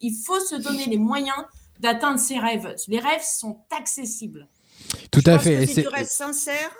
il 0.00 0.14
faut 0.24 0.40
se 0.40 0.54
donner 0.56 0.86
les 0.86 0.98
moyens 0.98 1.36
d'atteindre 1.80 2.18
ses 2.18 2.38
rêves. 2.38 2.74
Les 2.88 3.00
rêves 3.00 3.22
sont 3.24 3.64
accessibles. 3.76 4.48
Tout 5.10 5.20
Je 5.24 5.30
à 5.30 5.34
pense 5.34 5.44
fait. 5.44 5.56
que 5.56 5.62
Et 5.62 5.66
si 5.66 5.82
tu 5.82 5.88
restes 5.88 6.12
sincère 6.12 6.74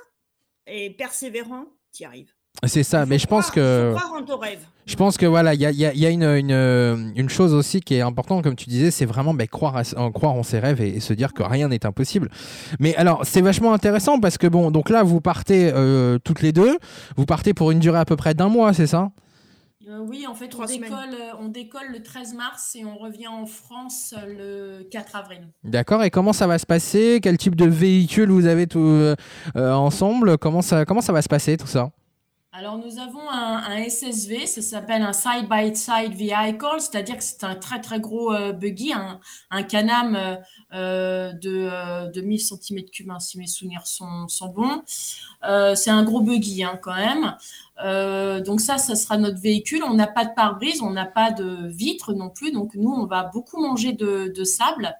et 0.66 0.90
persévérant, 0.90 1.66
tu 1.92 2.02
y 2.02 2.06
arrives. 2.06 2.32
C'est 2.62 2.82
ça, 2.82 3.04
mais 3.04 3.18
je 3.18 3.26
pense 3.26 3.50
croire- 3.50 3.54
que. 3.54 3.90
Il 3.90 3.98
faut 3.98 4.06
croire 4.06 4.22
en 4.22 4.24
ton 4.24 4.38
rêve. 4.38 4.58
Je 4.86 4.96
pense 4.96 5.16
que 5.16 5.24
voilà, 5.26 5.54
il 5.54 5.60
y 5.60 5.66
a, 5.66 5.70
il 5.70 5.78
y 5.78 5.86
a- 5.86 5.92
il 5.94 5.98
y 5.98 6.04
a 6.06 6.10
une, 6.10 6.22
une, 6.24 6.50
euh, 6.52 7.10
une 7.16 7.30
chose 7.30 7.54
aussi 7.54 7.80
qui 7.80 7.94
est 7.94 8.02
importante, 8.02 8.44
comme 8.44 8.54
tu 8.54 8.68
disais, 8.68 8.90
c'est 8.90 9.06
vraiment 9.06 9.32
ben, 9.32 9.46
croire, 9.48 9.76
à- 9.78 9.82
en, 9.98 10.12
croire 10.12 10.34
en 10.34 10.42
ses 10.42 10.58
rêves 10.58 10.80
et, 10.82 10.96
et 10.96 11.00
se 11.00 11.14
dire 11.14 11.32
que 11.32 11.42
rien 11.42 11.68
n'est 11.68 11.86
impossible. 11.86 12.30
Mais 12.80 12.94
alors, 12.96 13.22
c'est 13.24 13.40
vachement 13.40 13.72
intéressant 13.72 14.20
parce 14.20 14.36
que 14.38 14.46
bon, 14.46 14.70
donc 14.70 14.90
là, 14.90 15.02
vous 15.02 15.22
partez 15.22 15.70
euh, 15.74 16.18
toutes 16.22 16.42
les 16.42 16.52
deux, 16.52 16.78
vous 17.16 17.24
partez 17.24 17.54
pour 17.54 17.70
une 17.70 17.78
durée 17.80 17.98
à 17.98 18.04
peu 18.04 18.16
près 18.16 18.34
d'un 18.34 18.48
mois, 18.50 18.74
c'est 18.74 18.86
ça? 18.86 19.10
Euh, 19.88 19.98
oui, 20.06 20.26
en 20.26 20.34
fait, 20.34 20.54
on 20.54 20.64
décolle, 20.66 21.16
on 21.40 21.48
décolle 21.48 21.92
le 21.92 22.02
13 22.02 22.34
mars 22.34 22.74
et 22.74 22.84
on 22.84 22.96
revient 22.98 23.28
en 23.28 23.46
France 23.46 24.14
le 24.26 24.82
4 24.90 25.16
avril. 25.16 25.48
D'accord. 25.64 26.02
Et 26.04 26.10
comment 26.10 26.32
ça 26.34 26.46
va 26.46 26.58
se 26.58 26.66
passer? 26.66 27.20
Quel 27.22 27.36
type 27.38 27.56
de 27.56 27.66
véhicule 27.66 28.30
vous 28.30 28.46
avez 28.46 28.66
tout 28.66 28.78
euh, 28.80 29.14
ensemble? 29.56 30.36
Comment 30.38 30.62
ça, 30.62 30.84
comment 30.84 31.00
ça 31.02 31.12
va 31.14 31.20
se 31.22 31.28
passer 31.28 31.56
tout 31.56 31.66
ça? 31.66 31.90
Alors, 32.56 32.78
nous 32.78 33.00
avons 33.00 33.28
un, 33.28 33.82
SSV, 33.82 34.46
ça 34.46 34.62
s'appelle 34.62 35.02
un 35.02 35.12
side-by-side 35.12 36.14
vehicle, 36.14 36.76
c'est-à-dire 36.78 37.16
que 37.16 37.24
c'est 37.24 37.42
un 37.42 37.56
très 37.56 37.80
très 37.80 37.98
gros 37.98 38.32
euh, 38.32 38.52
buggy, 38.52 38.92
un, 38.92 39.62
Can-Am 39.64 40.14
euh, 40.14 40.36
euh, 40.72 41.32
de, 41.32 41.68
euh, 41.68 42.06
de 42.12 42.20
1000 42.20 42.38
cm3, 42.38 43.10
hein, 43.10 43.18
si 43.18 43.38
mes 43.38 43.48
souvenirs 43.48 43.88
sont, 43.88 44.28
bons. 44.54 44.82
C'est 45.74 45.90
un 45.90 46.04
gros 46.04 46.20
buggy 46.20 46.62
hein, 46.62 46.78
quand 46.80 46.94
même. 46.94 47.34
Donc 48.44 48.60
ça, 48.60 48.78
ça 48.78 48.94
sera 48.94 49.16
notre 49.16 49.40
véhicule. 49.40 49.82
On 49.82 49.94
n'a 49.94 50.06
pas 50.06 50.24
de 50.24 50.30
pare-brise, 50.36 50.80
on 50.80 50.90
n'a 50.90 51.06
pas 51.06 51.32
de 51.32 51.66
vitres 51.66 52.12
non 52.12 52.30
plus, 52.30 52.52
donc 52.52 52.76
nous, 52.76 52.92
on 52.92 53.06
va 53.06 53.24
beaucoup 53.24 53.60
manger 53.60 53.94
de, 53.94 54.44
sable. 54.44 54.96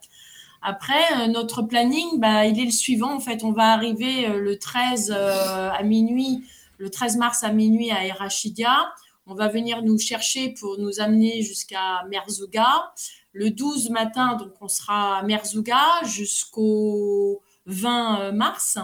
Après, 0.61 1.29
notre 1.29 1.63
planning, 1.63 2.19
bah, 2.19 2.47
il 2.47 2.59
est 2.59 2.65
le 2.65 2.73
suivant. 2.73 3.15
En 3.15 3.21
fait, 3.21 3.45
on 3.45 3.53
va 3.53 3.73
arriver 3.75 4.27
le 4.27 4.59
13 4.59 5.15
euh, 5.15 5.71
à 5.71 5.85
minuit 5.85 6.43
le 6.85 6.91
13 6.91 7.17
mars 7.17 7.43
à 7.45 7.51
minuit 7.51 7.91
à 7.91 8.05
Erachidia. 8.05 8.93
On 9.27 9.35
va 9.35 9.49
venir 9.49 9.81
nous 9.81 9.99
chercher 9.99 10.51
pour 10.51 10.79
nous 10.79 11.01
amener 11.01 11.41
jusqu'à 11.41 12.05
Merzouga. 12.11 12.93
Le 13.33 13.49
12 13.49 13.89
matin, 13.89 14.35
donc 14.35 14.53
on 14.61 14.69
sera 14.69 15.21
à 15.21 15.23
Merzouga 15.23 15.81
jusqu'au 16.05 17.43
20 17.65 18.21
euh, 18.21 18.33
mars. 18.33 18.77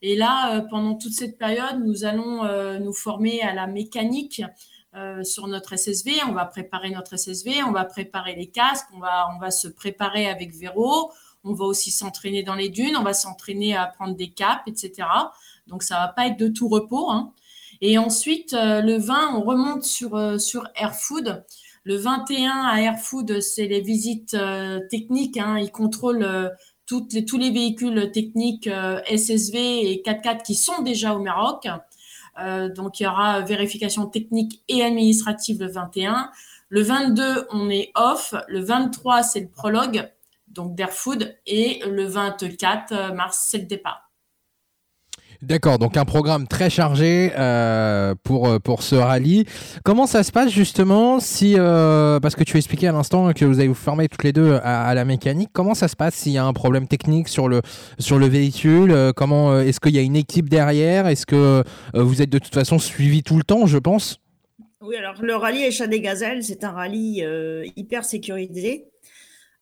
Et 0.00 0.14
là, 0.14 0.54
euh, 0.54 0.60
pendant 0.60 0.94
toute 0.94 1.12
cette 1.12 1.36
période, 1.36 1.84
nous 1.84 2.04
allons 2.04 2.44
euh, 2.44 2.78
nous 2.78 2.92
former 2.92 3.42
à 3.42 3.52
la 3.52 3.66
mécanique 3.66 4.42
sur 5.24 5.48
notre 5.48 5.76
SSV. 5.76 6.12
On 6.28 6.32
va 6.34 6.44
préparer 6.44 6.90
notre 6.90 7.16
SSV, 7.16 7.64
on 7.66 7.72
va 7.72 7.84
préparer 7.84 8.36
les 8.36 8.46
casques, 8.46 8.86
on 8.94 9.00
va, 9.00 9.26
on 9.34 9.40
va 9.40 9.50
se 9.50 9.66
préparer 9.66 10.28
avec 10.28 10.54
Véro. 10.54 11.10
On 11.44 11.52
va 11.52 11.64
aussi 11.66 11.90
s'entraîner 11.90 12.42
dans 12.42 12.54
les 12.54 12.70
dunes, 12.70 12.96
on 12.96 13.02
va 13.02 13.14
s'entraîner 13.14 13.76
à 13.76 13.86
prendre 13.86 14.16
des 14.16 14.30
caps, 14.30 14.62
etc. 14.66 15.06
Donc 15.66 15.82
ça 15.82 15.96
va 15.96 16.08
pas 16.08 16.26
être 16.26 16.38
de 16.38 16.48
tout 16.48 16.68
repos. 16.68 17.10
Hein. 17.10 17.32
Et 17.80 17.98
ensuite, 17.98 18.54
euh, 18.54 18.80
le 18.80 18.96
20, 18.96 19.34
on 19.36 19.42
remonte 19.42 19.84
sur, 19.84 20.16
euh, 20.16 20.38
sur 20.38 20.66
Airfood. 20.74 21.44
Le 21.84 21.96
21 21.96 22.50
à 22.50 22.80
Airfood, 22.80 23.40
c'est 23.40 23.66
les 23.66 23.80
visites 23.80 24.34
euh, 24.34 24.80
techniques. 24.90 25.36
Hein. 25.36 25.58
Ils 25.58 25.70
contrôlent 25.70 26.50
toutes 26.86 27.12
les, 27.12 27.24
tous 27.24 27.36
les 27.36 27.50
véhicules 27.50 28.10
techniques 28.12 28.68
SSV 28.68 29.90
et 29.90 30.02
4x4 30.04 30.42
qui 30.42 30.54
sont 30.54 30.82
déjà 30.82 31.14
au 31.14 31.18
Maroc. 31.18 31.68
Donc 32.74 32.98
il 32.98 33.04
y 33.04 33.06
aura 33.06 33.42
vérification 33.42 34.06
technique 34.06 34.62
et 34.68 34.82
administrative 34.82 35.60
le 35.60 35.70
21. 35.70 36.30
Le 36.68 36.82
22, 36.82 37.46
on 37.52 37.70
est 37.70 37.92
off. 37.94 38.34
Le 38.48 38.60
23, 38.60 39.22
c'est 39.22 39.40
le 39.40 39.48
prologue, 39.48 40.10
donc 40.54 40.74
d'Airfood. 40.74 41.36
Et 41.46 41.80
le 41.86 42.06
24 42.06 43.12
mars, 43.14 43.46
c'est 43.50 43.58
le 43.58 43.66
départ. 43.66 44.04
D'accord, 45.42 45.78
donc 45.78 45.98
un 45.98 46.06
programme 46.06 46.46
très 46.46 46.70
chargé 46.70 47.30
euh, 47.36 48.14
pour, 48.22 48.48
euh, 48.48 48.58
pour 48.58 48.82
ce 48.82 48.94
rallye. 48.94 49.44
Comment 49.84 50.06
ça 50.06 50.22
se 50.22 50.32
passe 50.32 50.50
justement 50.50 51.20
si, 51.20 51.56
euh, 51.58 52.18
parce 52.18 52.34
que 52.34 52.44
tu 52.44 52.56
expliquais 52.56 52.86
à 52.86 52.92
l'instant 52.92 53.30
que 53.34 53.44
vous 53.44 53.58
allez 53.58 53.68
vous 53.68 53.74
former 53.74 54.08
toutes 54.08 54.24
les 54.24 54.32
deux 54.32 54.54
à, 54.62 54.86
à 54.86 54.94
la 54.94 55.04
mécanique, 55.04 55.50
comment 55.52 55.74
ça 55.74 55.88
se 55.88 55.96
passe 55.96 56.14
s'il 56.14 56.32
y 56.32 56.38
a 56.38 56.44
un 56.44 56.52
problème 56.54 56.86
technique 56.86 57.28
sur 57.28 57.48
le, 57.48 57.60
sur 57.98 58.18
le 58.18 58.26
véhicule 58.26 58.90
euh, 58.90 59.12
Comment 59.14 59.52
euh, 59.52 59.60
Est-ce 59.60 59.80
qu'il 59.80 59.94
y 59.94 59.98
a 59.98 60.02
une 60.02 60.16
équipe 60.16 60.48
derrière? 60.48 61.08
Est-ce 61.08 61.26
que 61.26 61.36
euh, 61.36 61.62
vous 61.92 62.22
êtes 62.22 62.30
de 62.30 62.38
toute 62.38 62.54
façon 62.54 62.78
suivi 62.78 63.22
tout 63.22 63.36
le 63.36 63.44
temps, 63.44 63.66
je 63.66 63.78
pense? 63.78 64.20
Oui, 64.80 64.96
alors 64.96 65.14
le 65.20 65.34
rallye 65.34 65.64
Échat 65.64 65.86
des 65.86 66.00
Gazelles, 66.00 66.44
c'est 66.44 66.62
un 66.64 66.72
rallye 66.72 67.22
euh, 67.24 67.64
hyper 67.76 68.04
sécurisé. 68.04 68.86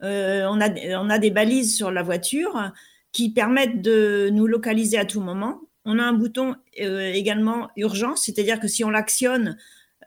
Euh, 0.03 0.47
on, 0.49 0.61
a, 0.61 1.19
des 1.19 1.31
balises 1.31 1.77
sur 1.77 1.91
la 1.91 2.03
voiture 2.03 2.73
qui 3.13 3.31
permettent 3.31 3.83
de 3.83 4.31
nous 4.33 4.47
localiser 4.47 4.99
à 4.99 5.05
tout 5.05 5.21
moment. 5.21 5.61
On 5.85 5.99
a 5.99 6.03
un 6.03 6.13
bouton 6.13 6.55
euh, 6.81 7.13
également 7.13 7.69
urgence, 7.77 8.25
c'est-à-dire 8.25 8.59
que 8.59 8.69
si 8.69 8.85
on 8.85 8.91
l'actionne 8.91 9.57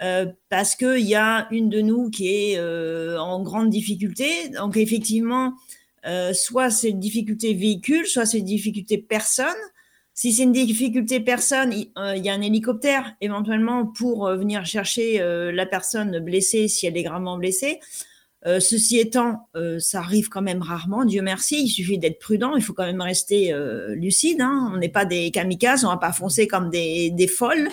euh, 0.02 0.26
parce 0.50 0.76
qu'il 0.76 1.00
y 1.00 1.16
a 1.16 1.48
une 1.52 1.70
de 1.70 1.82
nous 1.82 2.10
qui 2.10 2.28
est 2.28 2.60
en 3.18 3.42
grande 3.42 3.70
difficulté, 3.70 4.50
donc 4.50 4.76
effectivement, 4.76 5.54
soit 6.34 6.70
c'est 6.70 6.90
une 6.90 7.00
difficulté 7.00 7.54
véhicule, 7.54 8.06
soit 8.06 8.26
c'est 8.26 8.40
une 8.40 8.46
difficulté 8.46 8.98
personne. 8.98 9.48
Si 10.14 10.32
c'est 10.32 10.44
une 10.44 10.54
difficulté 10.54 11.20
personne, 11.20 11.74
il 11.74 11.90
y 12.24 12.30
a 12.30 12.34
un 12.34 12.42
hélicoptère 12.42 13.16
éventuellement 13.22 13.86
pour 13.86 14.28
venir 14.30 14.66
chercher 14.66 15.20
la 15.20 15.66
personne 15.66 16.20
blessée 16.20 16.68
si 16.68 16.86
elle 16.86 16.98
est 16.98 17.04
gravement 17.04 17.38
blessée. 17.38 17.80
Euh, 18.46 18.60
ceci 18.60 19.00
étant, 19.00 19.50
euh, 19.56 19.80
ça 19.80 20.00
arrive 20.00 20.30
quand 20.30 20.42
même 20.42 20.62
rarement, 20.62 21.04
Dieu 21.04 21.22
merci. 21.24 21.64
Il 21.64 21.70
suffit 21.70 21.98
d'être 21.98 22.20
prudent, 22.20 22.56
il 22.56 22.64
faut 22.64 22.74
quand 22.74 22.86
même 22.86 23.02
rester 23.02 23.52
euh, 23.52 23.96
lucide. 23.96 24.40
Hein. 24.40 24.72
On 24.74 24.78
n'est 24.78 24.90
pas 24.90 25.06
des 25.06 25.32
kamikazes, 25.32 25.84
on 25.84 25.90
va 25.90 25.98
pas 25.98 26.12
foncer 26.12 26.48
comme 26.48 26.70
des, 26.70 27.28
folles, 27.28 27.70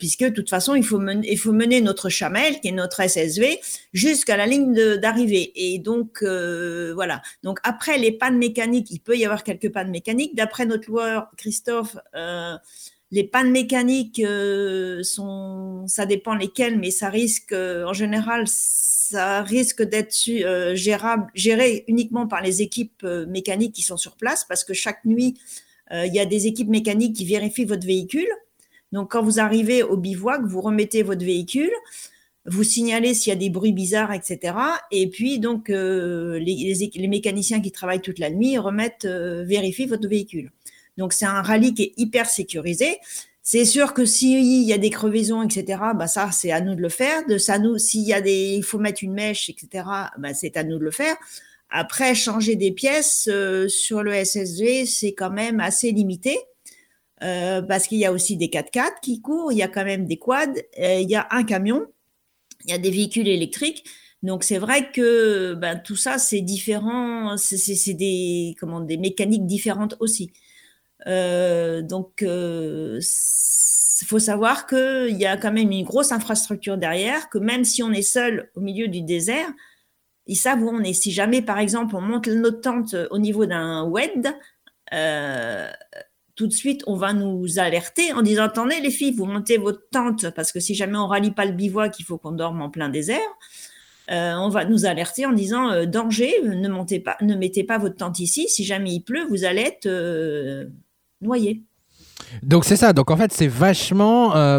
puisque 0.00 0.24
de 0.24 0.30
toute 0.30 0.50
façon, 0.50 0.74
il 0.74 0.84
faut, 0.84 0.98
mener, 0.98 1.80
notre 1.80 2.08
chamel, 2.08 2.58
qui 2.60 2.68
est 2.68 2.72
notre 2.72 3.06
SSV, 3.06 3.60
jusqu'à 3.92 4.36
la 4.36 4.46
ligne 4.46 4.74
d'arrivée. 4.96 5.52
Et 5.54 5.78
donc, 5.78 6.22
voilà. 6.22 7.22
Donc, 7.44 7.60
après 7.62 7.98
les 7.98 8.10
pannes 8.10 8.38
mécaniques, 8.38 8.90
il 8.90 8.98
peut 8.98 9.16
y 9.16 9.24
avoir 9.24 9.44
quelques 9.44 9.70
pannes 9.70 9.90
mécaniques. 9.90 10.34
D'après 10.34 10.66
notre 10.66 10.88
loueur, 10.88 11.28
Christophe, 11.36 11.96
les 13.12 13.24
pannes 13.24 13.52
mécaniques 13.52 14.22
sont, 15.02 15.84
ça 15.86 16.06
dépend 16.06 16.34
lesquelles, 16.34 16.78
mais 16.78 16.90
ça 16.90 17.10
risque, 17.10 17.52
en 17.52 17.92
général, 17.92 18.48
ça 19.12 19.42
risque 19.42 19.82
d'être 19.82 20.14
euh, 20.28 20.74
gérable, 20.74 21.26
géré 21.34 21.84
uniquement 21.88 22.26
par 22.26 22.42
les 22.42 22.62
équipes 22.62 23.02
euh, 23.04 23.26
mécaniques 23.26 23.74
qui 23.74 23.82
sont 23.82 23.96
sur 23.96 24.16
place, 24.16 24.44
parce 24.48 24.64
que 24.64 24.74
chaque 24.74 25.04
nuit, 25.04 25.38
euh, 25.92 26.06
il 26.06 26.14
y 26.14 26.20
a 26.20 26.26
des 26.26 26.46
équipes 26.46 26.68
mécaniques 26.68 27.16
qui 27.16 27.24
vérifient 27.24 27.64
votre 27.64 27.86
véhicule. 27.86 28.28
Donc, 28.92 29.12
quand 29.12 29.22
vous 29.22 29.40
arrivez 29.40 29.82
au 29.82 29.96
bivouac, 29.96 30.42
vous 30.44 30.60
remettez 30.60 31.02
votre 31.02 31.24
véhicule, 31.24 31.72
vous 32.46 32.64
signalez 32.64 33.14
s'il 33.14 33.30
y 33.30 33.32
a 33.32 33.38
des 33.38 33.50
bruits 33.50 33.72
bizarres, 33.72 34.12
etc. 34.12 34.54
Et 34.90 35.08
puis, 35.08 35.38
donc, 35.38 35.68
les, 35.68 36.40
les, 36.94 37.08
mécaniciens 37.08 37.60
qui 37.60 37.70
travaillent 37.70 38.00
toute 38.00 38.18
la 38.18 38.30
nuit 38.30 38.58
remettent, 38.58 39.06
vérifient 39.06 39.86
votre 39.86 40.08
véhicule. 40.08 40.50
Donc 40.98 41.12
c'est 41.12 41.24
un 41.24 41.40
rallye 41.40 41.72
qui 41.72 41.84
est 41.84 41.92
hyper 41.96 42.28
sécurisé. 42.28 42.98
C'est 43.42 43.64
sûr 43.64 43.92
que 43.92 44.04
s'il 44.04 44.62
y 44.62 44.72
a 44.72 44.78
des 44.78 44.90
crevaisons, 44.90 45.42
etc., 45.42 45.82
bah 45.96 46.06
ça, 46.06 46.30
c'est 46.30 46.52
à 46.52 46.60
nous 46.60 46.76
de 46.76 46.80
le 46.80 46.88
faire. 46.88 47.26
De 47.26 47.38
ça, 47.38 47.58
s'il 47.78 48.02
y 48.02 48.12
a 48.12 48.20
des, 48.20 48.54
il 48.54 48.62
faut 48.62 48.78
mettre 48.78 49.02
une 49.02 49.14
mèche, 49.14 49.50
etc., 49.50 49.84
bah 50.18 50.32
c'est 50.34 50.56
à 50.56 50.62
nous 50.64 50.78
de 50.78 50.84
le 50.84 50.90
faire. 50.92 51.16
Après, 51.70 52.14
changer 52.14 52.54
des 52.54 52.70
pièces 52.70 53.28
euh, 53.32 53.66
sur 53.66 54.02
le 54.02 54.12
SSG, 54.12 54.86
c'est 54.86 55.14
quand 55.14 55.30
même 55.30 55.58
assez 55.58 55.90
limité. 55.90 56.38
Euh, 57.22 57.62
parce 57.62 57.86
qu'il 57.86 57.98
y 57.98 58.04
a 58.04 58.12
aussi 58.12 58.36
des 58.36 58.48
4x4 58.48 59.00
qui 59.00 59.20
courent, 59.20 59.52
il 59.52 59.58
y 59.58 59.62
a 59.62 59.68
quand 59.68 59.84
même 59.84 60.06
des 60.06 60.16
quads, 60.16 60.54
euh, 60.80 60.98
il 61.00 61.08
y 61.08 61.14
a 61.14 61.28
un 61.30 61.44
camion, 61.44 61.86
il 62.64 62.72
y 62.72 62.74
a 62.74 62.78
des 62.78 62.90
véhicules 62.90 63.28
électriques. 63.28 63.84
Donc 64.24 64.44
c'est 64.44 64.58
vrai 64.58 64.90
que 64.92 65.54
ben, 65.54 65.76
tout 65.76 65.96
ça 65.96 66.18
c'est 66.18 66.40
différent, 66.40 67.36
c'est 67.36 67.94
des 67.94 68.56
des 68.86 68.96
mécaniques 68.96 69.46
différentes 69.46 69.96
aussi. 70.00 70.32
Euh, 71.06 71.82
donc 71.82 72.22
il 72.22 73.00
faut 74.06 74.18
savoir 74.18 74.66
qu'il 74.66 75.16
y 75.16 75.26
a 75.26 75.36
quand 75.36 75.52
même 75.52 75.70
une 75.70 75.84
grosse 75.84 76.12
infrastructure 76.12 76.76
derrière, 76.76 77.28
que 77.28 77.38
même 77.38 77.64
si 77.64 77.82
on 77.82 77.92
est 77.92 78.02
seul 78.02 78.50
au 78.54 78.60
milieu 78.60 78.88
du 78.88 79.02
désert, 79.02 79.48
ils 80.26 80.36
savent 80.36 80.62
où 80.62 80.68
on 80.70 80.80
est. 80.80 80.92
Si 80.92 81.10
jamais 81.12 81.42
par 81.42 81.58
exemple 81.58 81.96
on 81.96 82.00
monte 82.00 82.28
notre 82.28 82.60
tente 82.60 82.94
au 83.10 83.18
niveau 83.18 83.46
d'un 83.46 83.84
WED, 83.88 84.34
euh, 84.92 85.70
tout 86.34 86.46
de 86.46 86.52
suite, 86.52 86.82
on 86.86 86.96
va 86.96 87.12
nous 87.12 87.58
alerter 87.58 88.12
en 88.12 88.22
disant 88.22 88.44
attendez 88.44 88.80
les 88.80 88.90
filles, 88.90 89.12
vous 89.12 89.26
montez 89.26 89.58
votre 89.58 89.82
tente 89.90 90.30
parce 90.30 90.52
que 90.52 90.60
si 90.60 90.74
jamais 90.74 90.96
on 90.96 91.06
rallie 91.06 91.30
pas 91.30 91.44
le 91.44 91.52
bivouac, 91.52 91.98
il 92.00 92.04
faut 92.04 92.18
qu'on 92.18 92.32
dorme 92.32 92.62
en 92.62 92.70
plein 92.70 92.88
désert. 92.88 93.20
Euh, 94.10 94.34
on 94.34 94.48
va 94.48 94.64
nous 94.64 94.84
alerter 94.84 95.26
en 95.26 95.32
disant 95.32 95.70
euh, 95.70 95.86
danger, 95.86 96.32
ne 96.42 96.68
montez 96.68 97.00
pas, 97.00 97.16
ne 97.20 97.34
mettez 97.34 97.64
pas 97.64 97.78
votre 97.78 97.96
tente 97.96 98.18
ici. 98.18 98.48
Si 98.48 98.64
jamais 98.64 98.92
il 98.92 99.00
pleut, 99.00 99.26
vous 99.28 99.44
allez 99.44 99.62
être 99.62 99.86
euh, 99.86 100.66
noyé. 101.22 101.62
Donc 102.42 102.64
c'est 102.64 102.76
ça. 102.76 102.92
Donc 102.92 103.10
en 103.10 103.16
fait, 103.16 103.32
c'est 103.32 103.46
vachement 103.46 104.34
euh, 104.36 104.58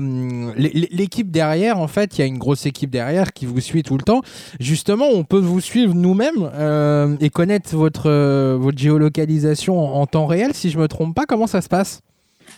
l'équipe 0.55 1.31
derrière. 1.31 1.79
En 1.79 1.87
fait, 1.87 2.17
il 2.17 2.21
y 2.21 2.23
a 2.23 2.27
une 2.27 2.37
grosse 2.37 2.65
équipe 2.65 2.89
derrière 2.89 3.33
qui 3.33 3.45
vous 3.45 3.59
suit 3.59 3.83
tout 3.83 3.97
le 3.97 4.03
temps. 4.03 4.21
Justement, 4.59 5.07
on 5.11 5.23
peut 5.23 5.39
vous 5.39 5.61
suivre 5.61 5.93
nous-mêmes 5.93 6.49
euh, 6.53 7.15
et 7.19 7.29
connaître 7.29 7.75
votre 7.75 8.09
euh, 8.09 8.57
votre 8.59 8.77
géolocalisation 8.77 9.79
en, 9.79 10.05
temps 10.05 10.25
réel. 10.25 10.53
Si 10.53 10.69
je 10.69 10.77
me 10.77 10.87
trompe 10.87 11.15
pas, 11.15 11.25
comment 11.25 11.47
ça 11.47 11.61
se 11.61 11.69
passe? 11.69 12.01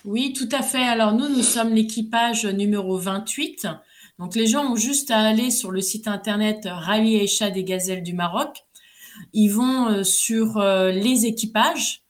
Oui, 0.04 0.34
tout 0.34 0.50
à 0.52 0.62
fait. 0.62 0.84
Alors 0.84 1.14
nous, 1.14 1.30
nous 1.30 1.44
sommes 1.44 1.74
l'équipage 1.74 2.46
numéro 2.46 2.98
28. 2.98 3.68
Donc 4.20 4.36
les 4.36 4.48
gens 4.48 4.72
ont 4.72 4.76
juste 4.76 5.12
à 5.12 5.20
aller 5.20 5.52
sur 5.52 5.72
le 5.72 5.82
site 5.82 6.08
internet 6.08 6.68
Rallye 6.70 7.20
Aïcha 7.20 7.50
des 7.50 7.64
Gazelles 7.64 8.04
du 8.04 8.14
Maroc. 8.14 8.64
Ils 9.34 9.50
vont 9.50 10.04
sur 10.04 10.60
les 10.60 11.26
équipages 11.26 12.05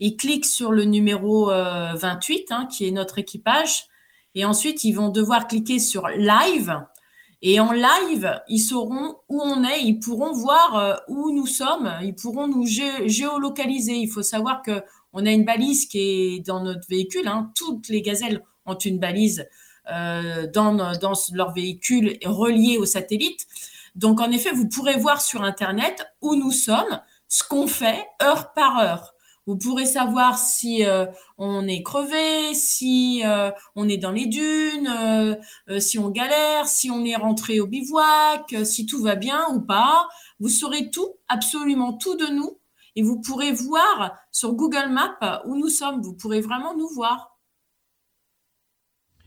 ils 0.00 0.16
cliquent 0.16 0.46
sur 0.46 0.72
le 0.72 0.84
numéro 0.84 1.46
28, 1.46 2.50
euh, 2.50 2.54
hein, 2.54 2.66
qui 2.66 2.86
est 2.86 2.90
notre 2.90 3.18
équipage, 3.18 3.86
et 4.34 4.44
ensuite 4.44 4.84
ils 4.84 4.92
vont 4.92 5.08
devoir 5.08 5.48
cliquer 5.48 5.78
sur 5.78 6.08
live. 6.08 6.80
Et 7.40 7.60
en 7.60 7.70
live, 7.70 8.40
ils 8.48 8.58
sauront 8.58 9.16
où 9.28 9.40
on 9.40 9.62
est, 9.62 9.82
ils 9.82 10.00
pourront 10.00 10.32
voir 10.32 10.76
euh, 10.76 10.94
où 11.08 11.30
nous 11.30 11.46
sommes, 11.46 11.92
ils 12.02 12.14
pourront 12.14 12.48
nous 12.48 12.66
géolocaliser. 12.66 13.94
Il 13.94 14.08
faut 14.08 14.22
savoir 14.22 14.62
que 14.62 14.82
on 15.12 15.24
a 15.24 15.30
une 15.30 15.44
balise 15.44 15.86
qui 15.86 15.98
est 15.98 16.46
dans 16.46 16.62
notre 16.62 16.86
véhicule. 16.88 17.28
Hein. 17.28 17.50
Toutes 17.54 17.88
les 17.88 18.02
gazelles 18.02 18.42
ont 18.66 18.76
une 18.76 18.98
balise 18.98 19.46
euh, 19.90 20.46
dans, 20.52 20.74
dans 20.98 21.14
leur 21.32 21.52
véhicule 21.52 22.18
relié 22.24 22.76
au 22.76 22.84
satellite. 22.84 23.46
Donc 23.94 24.20
en 24.20 24.30
effet, 24.30 24.50
vous 24.50 24.68
pourrez 24.68 24.96
voir 24.96 25.20
sur 25.20 25.42
Internet 25.42 26.06
où 26.20 26.34
nous 26.34 26.52
sommes, 26.52 27.00
ce 27.28 27.42
qu'on 27.44 27.66
fait 27.66 28.06
heure 28.22 28.52
par 28.52 28.78
heure. 28.78 29.14
Vous 29.48 29.56
pourrez 29.56 29.86
savoir 29.86 30.36
si 30.36 30.84
euh, 30.84 31.06
on 31.38 31.66
est 31.66 31.82
crevé, 31.82 32.52
si 32.52 33.22
euh, 33.24 33.50
on 33.74 33.88
est 33.88 33.96
dans 33.96 34.10
les 34.10 34.26
dunes, 34.26 34.86
euh, 35.70 35.80
si 35.80 35.98
on 35.98 36.10
galère, 36.10 36.68
si 36.68 36.90
on 36.90 37.02
est 37.06 37.16
rentré 37.16 37.58
au 37.58 37.66
bivouac, 37.66 38.54
si 38.64 38.84
tout 38.84 39.02
va 39.02 39.14
bien 39.14 39.46
ou 39.54 39.62
pas. 39.62 40.06
Vous 40.38 40.50
saurez 40.50 40.90
tout, 40.90 41.14
absolument 41.28 41.94
tout 41.94 42.14
de 42.14 42.26
nous, 42.26 42.58
et 42.94 43.02
vous 43.02 43.22
pourrez 43.22 43.52
voir 43.52 44.18
sur 44.32 44.52
Google 44.52 44.90
Maps 44.90 45.40
où 45.46 45.56
nous 45.56 45.70
sommes. 45.70 46.02
Vous 46.02 46.12
pourrez 46.12 46.42
vraiment 46.42 46.76
nous 46.76 46.88
voir. 46.90 47.37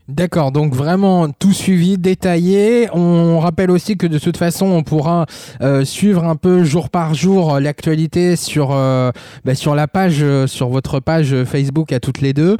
D'accord, 0.08 0.50
donc 0.50 0.74
vraiment 0.74 1.28
tout 1.30 1.52
suivi, 1.52 1.96
détaillé. 1.96 2.88
On 2.92 3.38
rappelle 3.38 3.70
aussi 3.70 3.96
que 3.96 4.06
de 4.06 4.18
toute 4.18 4.36
façon, 4.36 4.66
on 4.66 4.82
pourra 4.82 5.26
euh, 5.60 5.84
suivre 5.84 6.24
un 6.24 6.34
peu 6.34 6.64
jour 6.64 6.90
par 6.90 7.14
jour 7.14 7.60
l'actualité 7.60 8.34
sur 8.34 8.70
euh, 8.72 9.12
bah, 9.44 9.54
sur 9.54 9.76
la 9.76 9.86
page, 9.86 10.18
euh, 10.22 10.48
sur 10.48 10.68
votre 10.68 10.98
page 10.98 11.44
Facebook 11.44 11.92
à 11.92 12.00
toutes 12.00 12.20
les 12.20 12.32
deux. 12.32 12.56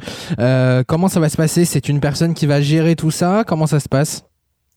comment 0.87 1.09
ça 1.09 1.19
va 1.19 1.29
se 1.29 1.37
passer? 1.37 1.65
C'est 1.65 1.89
une 1.89 1.99
personne 1.99 2.33
qui 2.33 2.45
va 2.45 2.61
gérer 2.61 2.95
tout 2.95 3.11
ça? 3.11 3.43
Comment 3.45 3.67
ça 3.67 3.79
se 3.79 3.89
passe? 3.89 4.23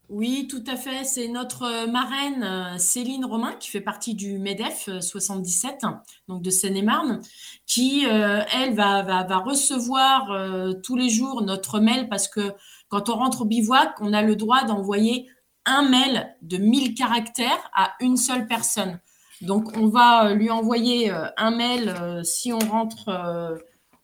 Oui, 0.09 0.47
tout 0.49 0.63
à 0.67 0.77
fait. 0.77 1.05
C'est 1.05 1.29
notre 1.29 1.87
marraine 1.91 2.79
Céline 2.79 3.25
Romain 3.25 3.55
qui 3.59 3.71
fait 3.71 3.81
partie 3.81 4.15
du 4.15 4.39
MEDEF 4.39 4.89
77, 5.01 5.83
donc 6.29 6.43
de 6.43 6.51
Seine-et-Marne, 6.51 7.21
qui, 7.67 8.05
elle, 8.05 8.75
va 8.75 9.39
recevoir 9.39 10.81
tous 10.83 10.97
les 10.97 11.09
jours 11.09 11.43
notre 11.43 11.81
mail 11.81 12.09
parce 12.09 12.29
que 12.29 12.53
quand 12.89 13.09
on 13.09 13.17
rentre 13.17 13.43
au 13.43 13.45
bivouac, 13.45 13.95
on 14.01 14.13
a 14.13 14.23
le 14.23 14.37
droit 14.37 14.65
d'envoyer 14.65 15.29
un 15.65 15.89
mail 15.89 16.37
de 16.43 16.57
1000 16.57 16.95
caractères 16.95 17.71
à 17.75 17.95
une 18.01 18.17
seule 18.17 18.47
personne. 18.47 19.01
Donc, 19.41 19.77
on 19.77 19.89
va 19.89 20.35
lui 20.35 20.51
envoyer 20.51 21.11
un 21.11 21.51
mail 21.51 22.23
si 22.23 22.53
on 22.53 22.61
rentre 22.61 23.59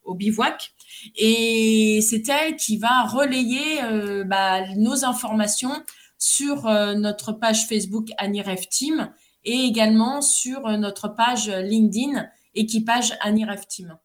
au 0.04 0.14
bivouac. 0.14 0.71
Et 1.16 2.00
c'est 2.02 2.28
elle 2.28 2.56
qui 2.56 2.78
va 2.78 3.02
relayer 3.04 4.24
bah, 4.24 4.66
nos 4.76 5.04
informations 5.04 5.82
sur 6.18 6.64
notre 6.64 7.32
page 7.32 7.66
Facebook 7.66 8.08
Aniref 8.18 8.68
Team 8.68 9.12
et 9.44 9.64
également 9.64 10.22
sur 10.22 10.68
notre 10.78 11.08
page 11.08 11.48
LinkedIn 11.48 12.28
Équipage 12.54 13.14
Aniref 13.20 13.66
Team. 13.66 13.98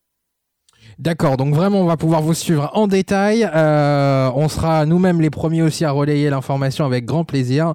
D'accord, 0.99 1.37
donc 1.37 1.53
vraiment 1.53 1.81
on 1.81 1.85
va 1.85 1.95
pouvoir 1.95 2.23
vous 2.23 2.33
suivre 2.33 2.71
en 2.73 2.87
détail. 2.87 3.47
Euh, 3.53 4.31
on 4.33 4.49
sera 4.49 4.87
nous-mêmes 4.87 5.21
les 5.21 5.29
premiers 5.29 5.61
aussi 5.61 5.85
à 5.85 5.91
relayer 5.91 6.27
l'information 6.31 6.85
avec 6.85 7.05
grand 7.05 7.23
plaisir. 7.23 7.73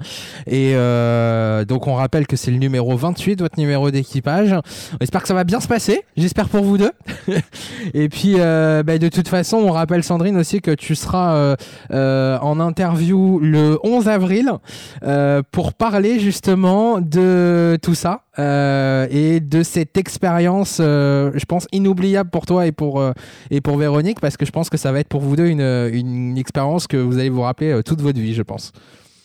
Et 0.48 0.72
euh, 0.74 1.64
donc 1.64 1.86
on 1.86 1.94
rappelle 1.94 2.26
que 2.26 2.34
c'est 2.34 2.50
le 2.50 2.56
numéro 2.56 2.96
28, 2.96 3.40
votre 3.40 3.60
numéro 3.60 3.92
d'équipage. 3.92 4.56
J'espère 5.00 5.22
que 5.22 5.28
ça 5.28 5.34
va 5.34 5.44
bien 5.44 5.60
se 5.60 5.68
passer, 5.68 6.02
j'espère 6.16 6.48
pour 6.48 6.64
vous 6.64 6.78
deux. 6.78 6.90
Et 7.94 8.08
puis 8.08 8.34
euh, 8.38 8.82
bah, 8.82 8.98
de 8.98 9.08
toute 9.08 9.28
façon, 9.28 9.58
on 9.58 9.70
rappelle 9.70 10.02
Sandrine 10.02 10.36
aussi 10.36 10.60
que 10.60 10.72
tu 10.72 10.96
seras 10.96 11.54
en 11.92 12.58
interview 12.58 13.38
le 13.38 13.78
11 13.84 14.08
avril 14.08 14.50
pour 15.52 15.74
parler 15.74 16.18
justement 16.18 17.00
de 17.00 17.78
tout 17.82 17.94
ça. 17.94 18.22
et 18.36 19.38
de 19.38 19.62
cette 19.62 19.96
expérience, 19.96 20.78
je 20.78 21.44
pense, 21.44 21.68
inoubliable 21.70 22.30
pour 22.30 22.46
toi 22.46 22.66
et 22.66 22.72
pour, 22.72 23.11
et 23.50 23.60
pour 23.60 23.76
Véronique, 23.76 24.20
parce 24.20 24.36
que 24.36 24.46
je 24.46 24.50
pense 24.50 24.70
que 24.70 24.76
ça 24.76 24.92
va 24.92 25.00
être 25.00 25.08
pour 25.08 25.20
vous 25.20 25.36
deux 25.36 25.46
une, 25.46 25.60
une 25.60 26.38
expérience 26.38 26.86
que 26.86 26.96
vous 26.96 27.18
allez 27.18 27.30
vous 27.30 27.42
rappeler 27.42 27.70
euh, 27.70 27.82
toute 27.82 28.00
votre 28.00 28.18
vie, 28.18 28.34
je 28.34 28.42
pense. 28.42 28.72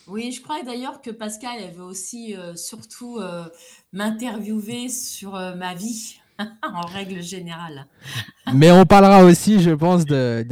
Oui, 0.06 0.32
je 0.32 0.40
crois 0.42 0.62
d'ailleurs 0.62 1.02
que 1.02 1.10
Pascal, 1.10 1.58
elle 1.62 1.74
veut 1.74 1.84
aussi 1.84 2.34
euh, 2.34 2.56
surtout 2.56 3.18
euh, 3.18 3.44
m'interviewer 3.92 4.88
sur 4.88 5.32
ma 5.32 5.74
vie. 5.74 6.18
en 6.62 6.86
règle 6.86 7.22
générale. 7.22 7.86
Mais 8.54 8.70
on 8.70 8.84
parlera 8.84 9.24
aussi, 9.24 9.60
je 9.60 9.70
pense, 9.70 10.04
de, 10.04 10.44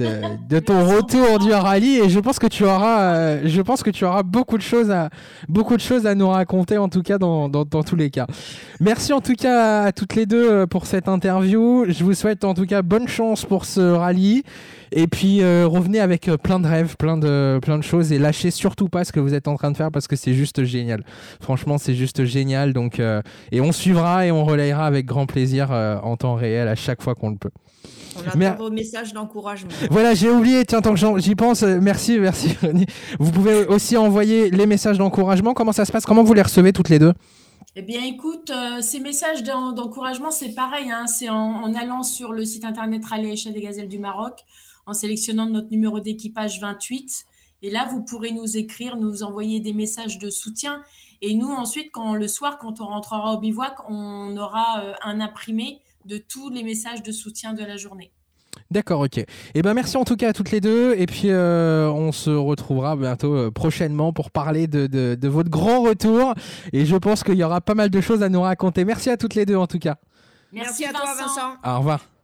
de, 0.48 0.59
ton 0.59 0.85
retour 0.85 1.38
du 1.38 1.52
rallye 1.52 1.98
et 1.98 2.09
je 2.09 2.18
pense 2.20 2.38
que 2.38 2.46
tu 2.46 2.64
auras, 2.64 3.00
euh, 3.00 3.40
je 3.44 3.62
pense 3.62 3.82
que 3.82 3.90
tu 3.90 4.04
auras 4.04 4.22
beaucoup 4.22 4.56
de 4.56 4.62
choses 4.62 4.90
à, 4.90 5.11
beaucoup 5.48 5.76
de 5.76 5.80
choses 5.80 6.06
à 6.06 6.14
nous 6.14 6.28
raconter 6.28 6.78
en 6.78 6.88
tout 6.88 7.02
cas 7.02 7.18
dans, 7.18 7.48
dans, 7.48 7.64
dans, 7.64 7.82
tous 7.82 7.96
les 7.96 8.11
cas. 8.11 8.26
Merci 8.80 9.12
en 9.12 9.20
tout 9.20 9.35
cas 9.35 9.85
à 9.85 9.92
toutes 9.92 10.14
les 10.14 10.26
deux 10.26 10.50
euh, 10.50 10.66
pour 10.66 10.87
cette 10.87 11.09
interview. 11.09 11.85
Je 11.88 12.04
vous 12.04 12.14
souhaite 12.14 12.44
en 12.44 12.54
tout 12.54 12.66
cas 12.66 12.82
bonne 12.82 13.09
chance 13.09 13.44
pour 13.44 13.64
ce 13.64 13.80
rallye. 13.80 14.42
Et 14.92 15.06
puis 15.06 15.42
euh, 15.42 15.66
revenez 15.66 16.00
avec 16.00 16.28
euh, 16.28 16.37
plein 16.37 16.61
de 16.61 16.66
rêves, 16.66 16.96
plein 16.96 17.16
de, 17.16 17.59
plein 17.62 17.78
de 17.78 17.82
choses 17.82 18.12
et 18.12 18.18
lâchez 18.18 18.50
surtout 18.50 18.88
pas 18.88 19.04
ce 19.04 19.12
que 19.12 19.20
vous 19.20 19.35
êtes 19.35 19.48
en 19.48 19.56
train 19.56 19.70
de 19.70 19.76
faire 19.76 19.90
parce 19.90 20.06
que 20.06 20.16
c'est 20.16 20.35
juste 20.35 20.64
génial. 20.64 21.04
Franchement, 21.40 21.78
c'est 21.78 21.94
juste 21.94 22.24
génial. 22.24 22.72
Donc, 22.72 23.00
euh, 23.00 23.22
et 23.52 23.61
on 23.61 23.72
suivra 23.72 24.26
et 24.26 24.30
on 24.30 24.44
relayera 24.44 24.87
avec 24.87 25.06
grand 25.06 25.26
plaisir 25.26 25.70
en 25.70 26.16
temps 26.16 26.35
réel 26.35 26.68
à 26.68 26.74
chaque 26.74 27.02
fois 27.02 27.14
qu'on 27.14 27.30
le 27.30 27.37
peut. 27.37 27.50
On 28.16 28.40
attend 28.40 28.57
vos 28.57 28.70
messages 28.70 29.12
d'encouragement. 29.12 29.70
Voilà, 29.90 30.14
j'ai 30.14 30.31
oublié, 30.31 30.64
tiens, 30.64 30.81
tant 30.81 30.94
que 30.94 31.20
j'y 31.20 31.35
pense, 31.35 31.62
merci, 31.62 32.18
merci. 32.20 32.57
Vous 33.18 33.31
pouvez 33.31 33.66
aussi 33.66 33.96
envoyer 33.96 34.51
les 34.51 34.66
messages 34.66 34.99
d'encouragement. 34.99 35.55
Comment 35.55 35.72
ça 35.72 35.85
se 35.85 35.92
passe? 35.92 36.07
Comment 36.07 36.22
vous 36.22 36.35
les 36.35 36.42
recevez 36.42 36.72
toutes 36.72 36.88
les 36.88 36.99
deux? 36.99 37.12
Eh 37.79 37.83
bien, 37.83 38.03
écoute, 38.05 38.51
ces 38.81 39.01
messages 39.01 39.42
d'encouragement, 39.42 40.31
c'est 40.31 40.55
pareil. 40.55 40.90
Hein, 40.90 41.07
c'est 41.07 41.29
en, 41.29 41.75
allant 41.75 42.03
sur 42.03 42.33
le 42.33 42.44
site 42.44 42.64
internet 42.64 43.05
Rallye 43.05 43.33
Échelle 43.33 43.53
des 43.53 43.61
Gazelles 43.61 43.88
du 43.88 43.99
Maroc 43.99 44.44
en 44.87 44.94
sélectionnant 44.94 45.46
notre 45.46 45.70
numéro 45.70 46.01
d'équipage 46.01 46.61
28. 46.61 47.27
Et 47.62 47.70
là, 47.70 47.87
vous 47.90 48.03
pourrez 48.03 48.33
nous 48.33 48.57
écrire, 48.57 48.96
nous 48.96 49.22
envoyer 49.22 49.61
des 49.61 49.72
messages 49.72 50.18
de 50.18 50.31
soutien. 50.31 50.83
Et 51.20 51.35
nous, 51.35 51.49
ensuite, 51.49 51.90
quand 51.92 52.14
le 52.14 52.29
soir, 52.29 52.59
quand 52.59 52.81
on 52.81 52.87
rentrera 52.87 53.35
au 53.35 53.38
bivouac, 53.38 53.75
on 53.88 54.37
aura 54.37 54.81
euh, 54.81 54.92
un 55.03 55.20
imprimé 55.20 55.81
de 56.07 56.19
tous 56.19 56.51
les 56.51 56.62
messages 56.62 57.03
de 57.03 57.12
soutien 57.12 57.53
de 57.53 57.64
la 57.64 57.77
journée. 57.77 58.12
D'accord, 58.71 59.01
ok. 59.01 59.19
Et 59.19 59.27
eh 59.55 59.62
ben 59.62 59.75
merci 59.75 59.97
en 59.97 60.05
tout 60.05 60.16
cas 60.16 60.31
à 60.31 60.33
toutes 60.33 60.51
les 60.51 60.61
deux. 60.61 60.95
Et 60.97 61.07
puis 61.07 61.25
euh, 61.27 61.88
on 61.90 62.11
se 62.11 62.31
retrouvera 62.31 62.97
bientôt 62.97 63.35
euh, 63.35 63.51
prochainement 63.51 64.12
pour 64.12 64.31
parler 64.31 64.66
de, 64.66 64.87
de, 64.87 65.29
votre 65.29 65.51
grand 65.51 65.83
retour. 65.83 66.35
Et 66.73 66.85
je 66.85 66.97
pense 66.97 67.23
qu'il 67.23 67.37
y 67.37 67.45
aura 67.45 67.61
pas 67.61 67.75
mal 67.75 67.90
de 67.90 68.01
choses 68.01 68.23
à 68.23 68.29
nous 68.29 68.40
raconter. 68.40 68.85
Merci 68.85 69.11
à 69.11 69.16
toutes 69.16 69.35
les 69.35 69.47
deux 69.47 69.57
en 69.57 69.66
tout 69.66 69.79
cas. 69.79 69.97
Merci, 70.53 70.85
à 70.85 70.90
toi 70.90 71.14
Vincent. 71.16 71.55
Au 71.64 71.79
revoir. 71.79 72.15